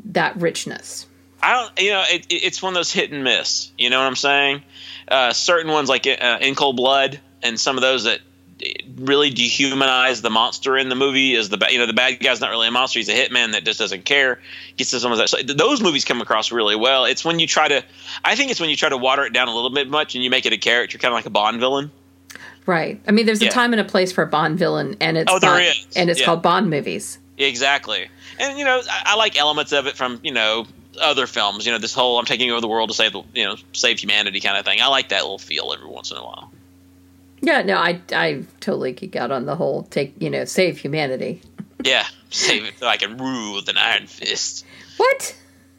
[0.05, 1.05] that richness.
[1.41, 3.71] I don't, you know, it, it- it's one of those hit and miss.
[3.77, 4.63] You know what I'm saying?
[5.07, 8.19] Uh, certain ones like uh, In Cold Blood and some of those that
[8.95, 12.49] really dehumanize the monster in the movie is the you know the bad guy's not
[12.49, 14.39] really a monster he's a hitman that just doesn't care
[14.77, 17.45] gets to some of that so those movies come across really well it's when you
[17.45, 17.83] try to
[18.25, 20.23] i think it's when you try to water it down a little bit much and
[20.23, 21.91] you make it a character kind of like a bond villain
[22.67, 23.01] Right.
[23.07, 25.39] I mean, there's a time and a place for a Bond villain, and it's Oh,
[25.39, 25.87] there Bond- is.
[25.95, 26.25] and it's Yeah.
[26.27, 27.17] called Bond movies.
[27.39, 28.07] Exactly.
[28.39, 30.67] And you know, I, I like elements of it from you know
[31.01, 31.65] other films.
[31.65, 33.99] You know, this whole "I'm taking over the world to save the you know save
[33.99, 34.81] humanity" kind of thing.
[34.81, 36.51] I like that little feel every once in a while.
[37.41, 41.41] Yeah, no, I I totally geek out on the whole take you know save humanity.
[41.85, 44.65] Yeah, save it so I can rule with an iron fist.
[44.97, 45.35] What?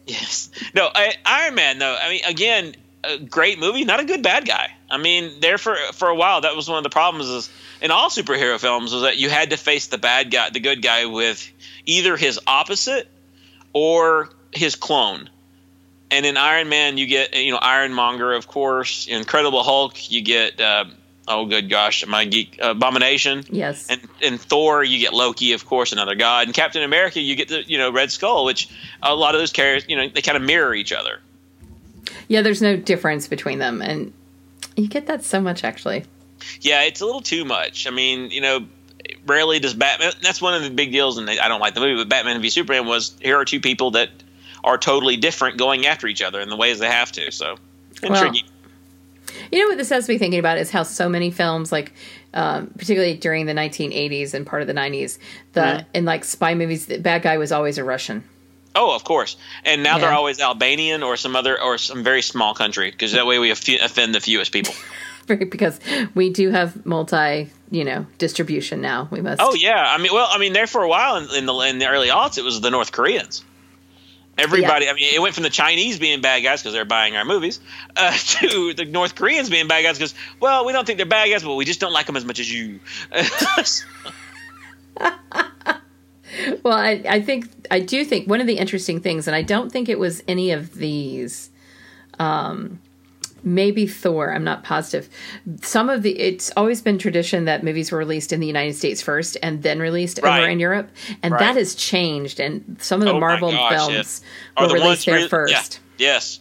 [0.07, 0.48] Yes.
[0.74, 1.96] No, I, Iron Man though.
[2.01, 2.74] I mean, again,
[3.05, 4.70] a great movie, not a good bad guy.
[4.90, 7.90] I mean, there for for a while, that was one of the problems is in
[7.90, 11.07] all superhero films was that you had to face the bad guy, the good guy,
[11.07, 11.46] with
[11.85, 13.09] either his opposite
[13.72, 15.29] or his clone.
[16.11, 19.07] and in Iron Man you get you know Ironmonger, of course.
[19.07, 20.61] Incredible Hulk, you get.
[20.61, 20.87] Uh,
[21.31, 23.44] oh good gosh, my geek abomination.
[23.51, 23.87] Yes.
[23.90, 26.46] And and Thor, you get Loki, of course, another god.
[26.46, 28.70] And Captain America, you get the you know Red Skull, which
[29.03, 31.20] a lot of those characters, you know, they kind of mirror each other.
[32.29, 34.14] Yeah, there's no difference between them, and
[34.79, 36.05] you get that so much actually.
[36.61, 37.87] Yeah, it's a little too much.
[37.87, 38.67] I mean, you know,
[39.27, 40.12] rarely does Batman.
[40.23, 42.51] That's one of the big deals, and I don't like the movie, but Batman v
[42.51, 44.11] Superman was here are two people that
[44.64, 47.31] are totally different going after each other in the ways they have to.
[47.31, 47.57] So
[48.03, 48.45] intriguing.
[48.45, 48.55] Well,
[49.53, 51.93] you know what this has me thinking about is how so many films, like
[52.35, 55.19] um, particularly during the 1980s and part of the 90s,
[55.53, 55.88] the mm-hmm.
[55.95, 58.25] in like spy movies, the bad guy was always a Russian.
[58.74, 59.37] Oh, of course.
[59.64, 60.02] And now yeah.
[60.02, 63.50] they're always Albanian or some other or some very small country because that way we
[63.50, 64.74] offend the fewest people.
[65.26, 65.81] because
[66.14, 69.09] we do have multi, you know, distribution now.
[69.11, 69.40] We must.
[69.42, 71.78] Oh yeah, I mean, well, I mean, there for a while in, in the in
[71.78, 73.44] the early aughts, it was the North Koreans.
[74.38, 74.92] Everybody, yeah.
[74.92, 77.59] I mean, it went from the Chinese being bad guys because they're buying our movies
[77.96, 81.28] uh, to the North Koreans being bad guys because, well, we don't think they're bad
[81.28, 82.78] guys, but we just don't like them as much as you.
[86.62, 89.71] well, I, I think I do think one of the interesting things, and I don't
[89.71, 91.51] think it was any of these.
[92.19, 92.81] Um,
[93.45, 94.33] maybe Thor.
[94.33, 95.09] I'm not positive.
[95.62, 99.01] Some of the it's always been tradition that movies were released in the United States
[99.01, 100.41] first and then released right.
[100.41, 100.91] over in Europe,
[101.23, 101.41] and right.
[101.41, 102.41] that has changed.
[102.41, 104.23] And some of the oh Marvel gosh, films
[104.59, 105.81] were released there re- first.
[105.99, 106.14] Yeah.
[106.14, 106.41] Yes,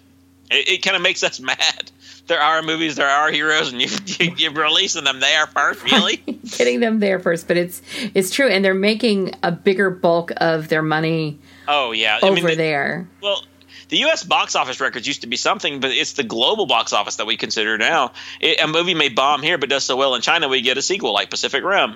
[0.51, 1.91] it, it kind of makes us mad.
[2.27, 3.88] There are movies, there are heroes, and you,
[4.19, 6.17] you you're releasing them there first, really.
[6.57, 7.81] Getting them there first, but it's
[8.13, 11.39] it's true, and they're making a bigger bulk of their money.
[11.67, 13.10] Oh yeah, over I mean, there.
[13.21, 13.43] Well,
[13.89, 14.23] the U.S.
[14.23, 17.38] box office records used to be something, but it's the global box office that we
[17.38, 18.12] consider now.
[18.41, 20.81] It, a movie may bomb here, but does so well in China, we get a
[20.81, 21.95] sequel like Pacific Rim,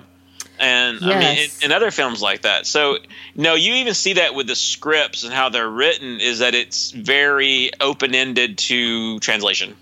[0.62, 1.12] and yes.
[1.12, 2.66] I mean, and other films like that.
[2.66, 2.98] So,
[3.34, 6.92] no, you even see that with the scripts and how they're written is that it's
[6.92, 9.74] very open ended to translation.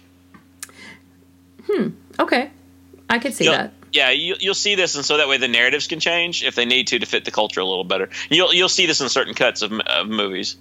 [1.67, 1.89] Hmm.
[2.19, 2.51] Okay,
[3.11, 3.75] I could see you'll, that.
[3.93, 6.65] Yeah, you, will see this, and so that way the narratives can change if they
[6.65, 8.09] need to to fit the culture a little better.
[8.31, 10.57] You'll you'll see this in certain cuts of, of movies.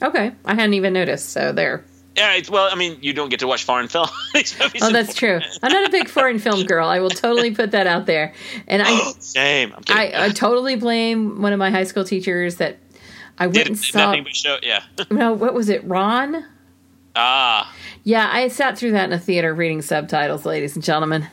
[0.00, 1.30] Okay, I hadn't even noticed.
[1.30, 1.84] So there.
[2.18, 4.08] Yeah, well, I mean, you don't get to watch foreign film.
[4.34, 5.40] oh, that's true.
[5.62, 6.88] I'm not a big foreign film girl.
[6.88, 8.34] I will totally put that out there.
[8.66, 9.74] And I, same.
[9.88, 12.78] I, I, totally blame one of my high school teachers that
[13.38, 14.06] I went and saw.
[14.06, 14.82] Nothing but show, yeah.
[15.10, 16.44] no, what was it, Ron?
[17.14, 17.74] Ah.
[18.04, 21.26] Yeah, I sat through that in a theater reading subtitles, ladies and gentlemen.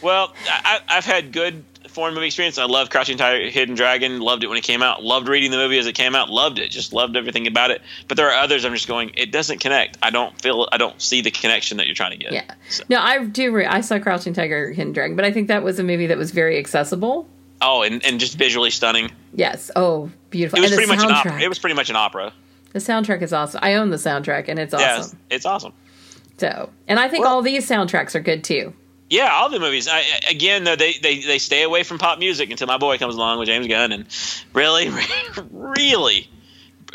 [0.00, 2.58] Well, I, I've had good foreign movie experience.
[2.58, 4.20] I love Crouching Tiger, Hidden Dragon.
[4.20, 5.02] Loved it when it came out.
[5.02, 6.30] Loved reading the movie as it came out.
[6.30, 6.70] Loved it.
[6.70, 7.82] Just loved everything about it.
[8.08, 8.64] But there are others.
[8.64, 9.12] I'm just going.
[9.16, 9.98] It doesn't connect.
[10.02, 10.68] I don't feel.
[10.72, 12.32] I don't see the connection that you're trying to get.
[12.32, 12.54] Yeah.
[12.68, 12.84] So.
[12.88, 13.52] No, I do.
[13.52, 16.18] Re- I saw Crouching Tiger, Hidden Dragon, but I think that was a movie that
[16.18, 17.28] was very accessible.
[17.60, 19.12] Oh, and, and just visually stunning.
[19.34, 19.70] Yes.
[19.76, 20.58] Oh, beautiful.
[20.58, 21.40] It was and pretty much an opera.
[21.40, 22.32] It was pretty much an opera.
[22.72, 23.60] The soundtrack is awesome.
[23.62, 25.18] I own the soundtrack, and it's awesome.
[25.30, 25.72] Yeah, it's awesome.
[26.38, 28.74] So, and I think well, all these soundtracks are good too.
[29.12, 29.88] Yeah, all the movies.
[29.88, 33.14] I, again, though, they, they they stay away from pop music until my boy comes
[33.14, 34.06] along with James Gunn, and
[34.54, 34.90] really,
[35.50, 36.30] really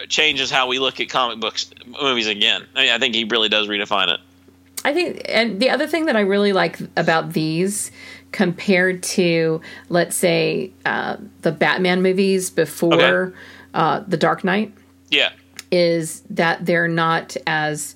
[0.10, 2.66] changes how we look at comic books movies again.
[2.76, 4.20] I, mean, I think he really does redefine it.
[4.84, 7.92] I think, and the other thing that I really like about these
[8.32, 13.38] compared to, let's say, uh, the Batman movies before okay.
[13.76, 14.74] uh, the Dark Knight,
[15.12, 15.34] yeah,
[15.70, 17.96] is that they're not as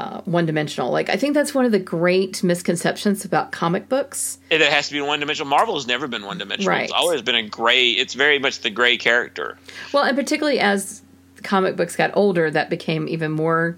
[0.00, 0.90] uh, one dimensional.
[0.90, 4.38] Like I think that's one of the great misconceptions about comic books.
[4.48, 5.50] It has to be one dimensional.
[5.50, 6.70] Marvel has never been one dimensional.
[6.70, 6.84] Right.
[6.84, 7.90] It's always been a gray.
[7.90, 9.58] It's very much the gray character.
[9.92, 11.02] Well, and particularly as
[11.42, 13.76] comic books got older, that became even more,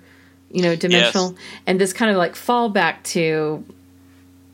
[0.53, 1.33] you know, dimensional.
[1.33, 1.41] Yes.
[1.67, 3.65] And this kind of like fall back to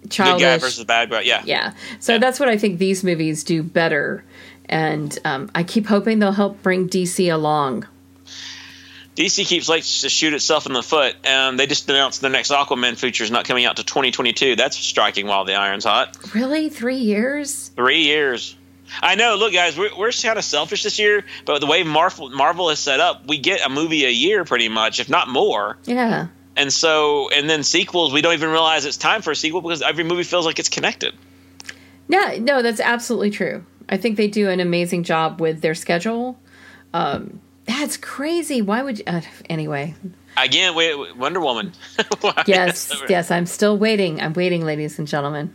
[0.08, 0.40] childish.
[0.40, 1.20] Good guy versus bad guy.
[1.20, 1.42] Yeah.
[1.44, 1.74] Yeah.
[2.00, 2.18] So yeah.
[2.18, 4.24] that's what I think these movies do better.
[4.70, 7.86] And um, I keep hoping they'll help bring DC along
[9.18, 12.52] DC keeps like to shoot itself in the foot, and they just announced the next
[12.52, 14.54] Aquaman feature is not coming out to 2022.
[14.54, 16.16] That's striking while the iron's hot.
[16.36, 17.66] Really, three years?
[17.74, 18.54] Three years.
[19.02, 19.34] I know.
[19.34, 22.78] Look, guys, we're, we're kind of selfish this year, but the way Marvel Marvel is
[22.78, 25.78] set up, we get a movie a year, pretty much, if not more.
[25.84, 26.28] Yeah.
[26.54, 29.82] And so, and then sequels, we don't even realize it's time for a sequel because
[29.82, 31.12] every movie feels like it's connected.
[32.08, 33.64] Yeah, no, that's absolutely true.
[33.88, 36.38] I think they do an amazing job with their schedule.
[36.94, 38.62] Um, that's crazy.
[38.62, 39.04] Why would you?
[39.06, 39.94] Uh, anyway.
[40.36, 41.72] Again, wait, Wonder Woman.
[42.46, 43.30] yes, yes.
[43.30, 44.20] I'm still waiting.
[44.20, 45.54] I'm waiting, ladies and gentlemen.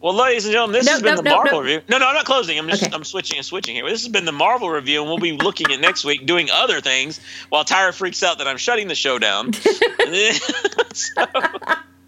[0.00, 1.80] Well, ladies and gentlemen, this no, has been no, the no, Marvel review.
[1.88, 2.58] No, no, I'm not closing.
[2.58, 2.94] I'm just okay.
[2.94, 3.88] I'm switching and switching here.
[3.88, 6.80] This has been the Marvel review, and we'll be looking at next week doing other
[6.80, 9.52] things while Tyra freaks out that I'm shutting the show down.
[10.92, 11.24] so,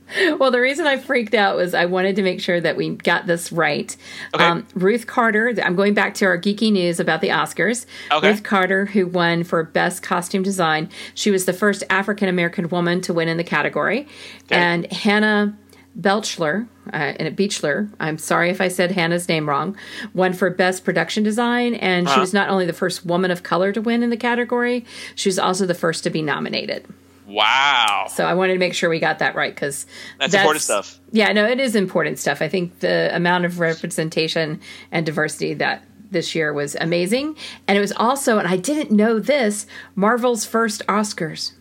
[0.38, 3.26] well, the reason I freaked out was I wanted to make sure that we got
[3.26, 3.96] this right.
[4.34, 4.44] Okay.
[4.44, 7.86] Um, Ruth Carter, I'm going back to our geeky news about the Oscars.
[8.12, 8.28] Okay.
[8.30, 13.00] Ruth Carter, who won for Best Costume Design, she was the first African American woman
[13.02, 14.06] to win in the category.
[14.50, 15.56] And Hannah
[15.98, 19.76] Belchler, uh, and Beachler, I'm sorry if I said Hannah's name wrong,
[20.14, 21.74] won for Best Production Design.
[21.74, 22.20] And she Uh-huh.
[22.20, 24.84] was not only the first woman of color to win in the category,
[25.14, 26.84] she was also the first to be nominated.
[27.26, 28.06] Wow.
[28.08, 29.86] So I wanted to make sure we got that right because
[30.18, 30.98] That's important stuff.
[31.10, 32.40] Yeah, no, it is important stuff.
[32.40, 34.60] I think the amount of representation
[34.92, 39.18] and diversity that this year was amazing, and it was also, and I didn't know
[39.18, 39.66] this,
[39.96, 41.52] Marvel's first Oscars.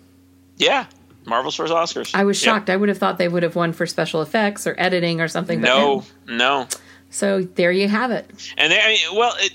[0.57, 0.85] Yeah.
[1.25, 2.13] Marvel's first Oscars.
[2.13, 2.69] I was shocked.
[2.69, 5.59] I would have thought they would have won for special effects or editing or something.
[5.59, 6.67] But No, no.
[7.09, 8.29] So there you have it.
[8.57, 9.53] And they, I mean, well, it,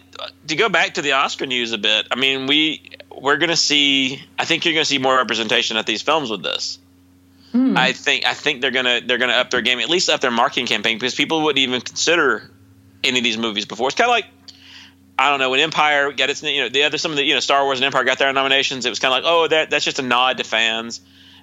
[0.49, 2.90] to go back to the Oscar news a bit, I mean, we
[3.21, 4.23] we're going to see.
[4.39, 6.79] I think you're going to see more representation at these films with this.
[7.53, 7.77] Hmm.
[7.77, 10.31] I think I think they're gonna they're gonna up their game, at least up their
[10.31, 12.49] marketing campaign, because people wouldn't even consider
[13.03, 13.89] any of these movies before.
[13.89, 14.27] It's kind of like
[15.19, 17.35] I don't know when Empire got its you know the other some of the you
[17.35, 18.87] know Star Wars and Empire got their nominations.
[18.87, 21.01] It was kind of like oh that that's just a nod to fans.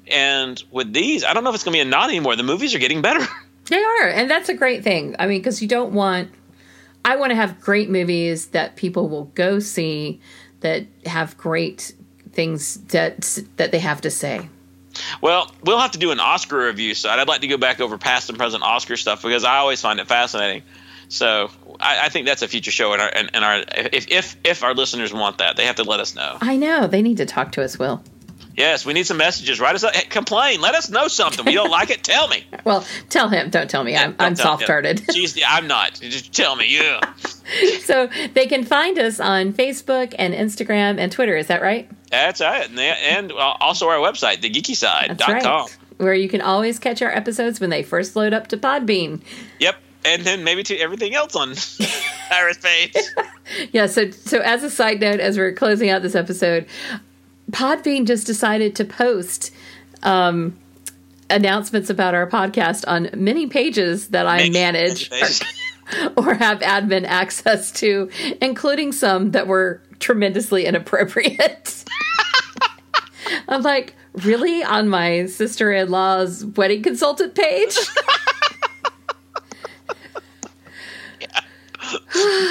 [0.09, 2.37] And with these, I don't know if it's gonna be a nod anymore.
[2.37, 3.25] The movies are getting better.
[3.69, 5.17] They are, and that's a great thing.
[5.19, 6.31] I mean, because you don't want.
[7.03, 10.21] I want to have great movies that people will go see
[10.61, 11.93] that have great
[12.31, 14.49] things that that they have to say.
[15.21, 17.19] Well, we'll have to do an Oscar review side.
[17.19, 19.99] I'd like to go back over past and present Oscar stuff because I always find
[19.99, 20.63] it fascinating.
[21.09, 21.49] So
[21.79, 22.93] I, I think that's a future show.
[22.93, 25.83] and our, in, in our if, if if our listeners want that, they have to
[25.83, 26.37] let us know.
[26.41, 28.03] I know they need to talk to us, Will.
[28.57, 29.59] Yes, we need some messages.
[29.59, 29.95] Write us up.
[29.95, 30.59] Hey, complain.
[30.61, 31.45] Let us know something.
[31.45, 32.03] We don't like it.
[32.03, 32.43] Tell me.
[32.65, 33.49] Well, tell him.
[33.49, 33.95] Don't tell me.
[33.95, 34.97] I'm, I'm soft hearted.
[34.97, 35.93] Jeez, I'm not.
[35.93, 36.65] Just tell me.
[36.77, 36.99] Yeah.
[37.81, 41.37] so they can find us on Facebook and Instagram and Twitter.
[41.37, 41.89] Is that right?
[42.11, 42.47] That's it.
[42.69, 45.29] And, they- and uh, also our website, thegeekyside.com.
[45.45, 45.77] right.
[45.97, 49.21] Where you can always catch our episodes when they first load up to Podbean.
[49.59, 49.75] Yep.
[50.03, 51.53] And then maybe to everything else on
[52.31, 52.93] Iris page.
[53.71, 56.65] Yeah, so so as a side note, as we're closing out this episode,
[57.51, 59.53] Podbean just decided to post
[60.03, 60.57] um,
[61.29, 65.41] announcements about our podcast on many pages that I manage pages.
[66.17, 68.09] or have admin access to,
[68.41, 71.85] including some that were tremendously inappropriate.
[73.47, 74.63] I'm like, really?
[74.63, 77.77] On my sister in law's wedding consultant page?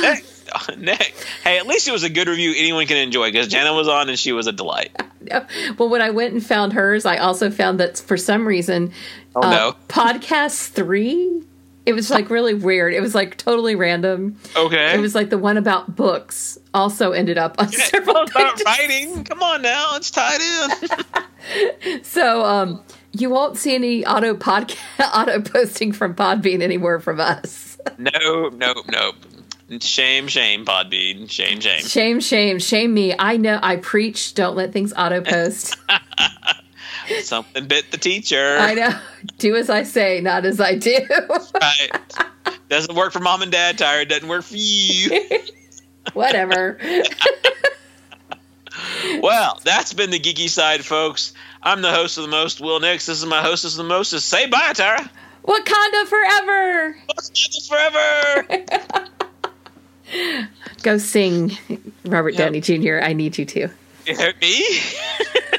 [0.00, 0.24] Nick,
[0.78, 3.88] Nick, hey, at least it was a good review anyone can enjoy because Jenna was
[3.88, 4.90] on and she was a delight.
[5.78, 8.92] well, when I went and found hers, I also found that for some reason,
[9.34, 9.76] Oh, uh, no.
[9.88, 11.42] podcast three,
[11.84, 12.94] it was like really weird.
[12.94, 14.36] It was like totally random.
[14.56, 14.94] Okay.
[14.94, 19.24] It was like the one about books also ended up on several about writing.
[19.24, 20.98] Come on now, it's tied in.
[22.02, 22.82] So um,
[23.12, 24.78] you won't see any auto podcast
[25.14, 27.78] auto posting from Podbean anywhere from us.
[27.98, 29.12] no, no, no.
[29.80, 31.28] Shame, shame, Podbean.
[31.28, 31.80] Shame, shame.
[31.80, 33.14] Shame, shame, shame me.
[33.18, 34.34] I know I preach.
[34.34, 35.76] Don't let things auto post.
[37.22, 38.58] Something bit the teacher.
[38.58, 38.90] I know.
[39.38, 40.98] Do as I say, not as I do.
[41.08, 41.90] Right.
[42.68, 44.08] Doesn't work for mom and dad, Tyra.
[44.08, 45.28] Doesn't work for you.
[46.12, 46.78] Whatever.
[49.22, 51.32] Well, that's been the geeky side, folks.
[51.62, 53.06] I'm the host of the most, Will Nix.
[53.06, 54.28] This is my hostess of the mostest.
[54.28, 55.08] Say bye, Tyra.
[55.44, 56.96] Wakanda forever.
[57.08, 59.08] Wakanda forever.
[60.82, 61.56] Go sing,
[62.04, 62.38] Robert Yep.
[62.38, 63.00] Downey Jr.
[63.02, 63.68] I need you to.
[64.40, 64.80] Me?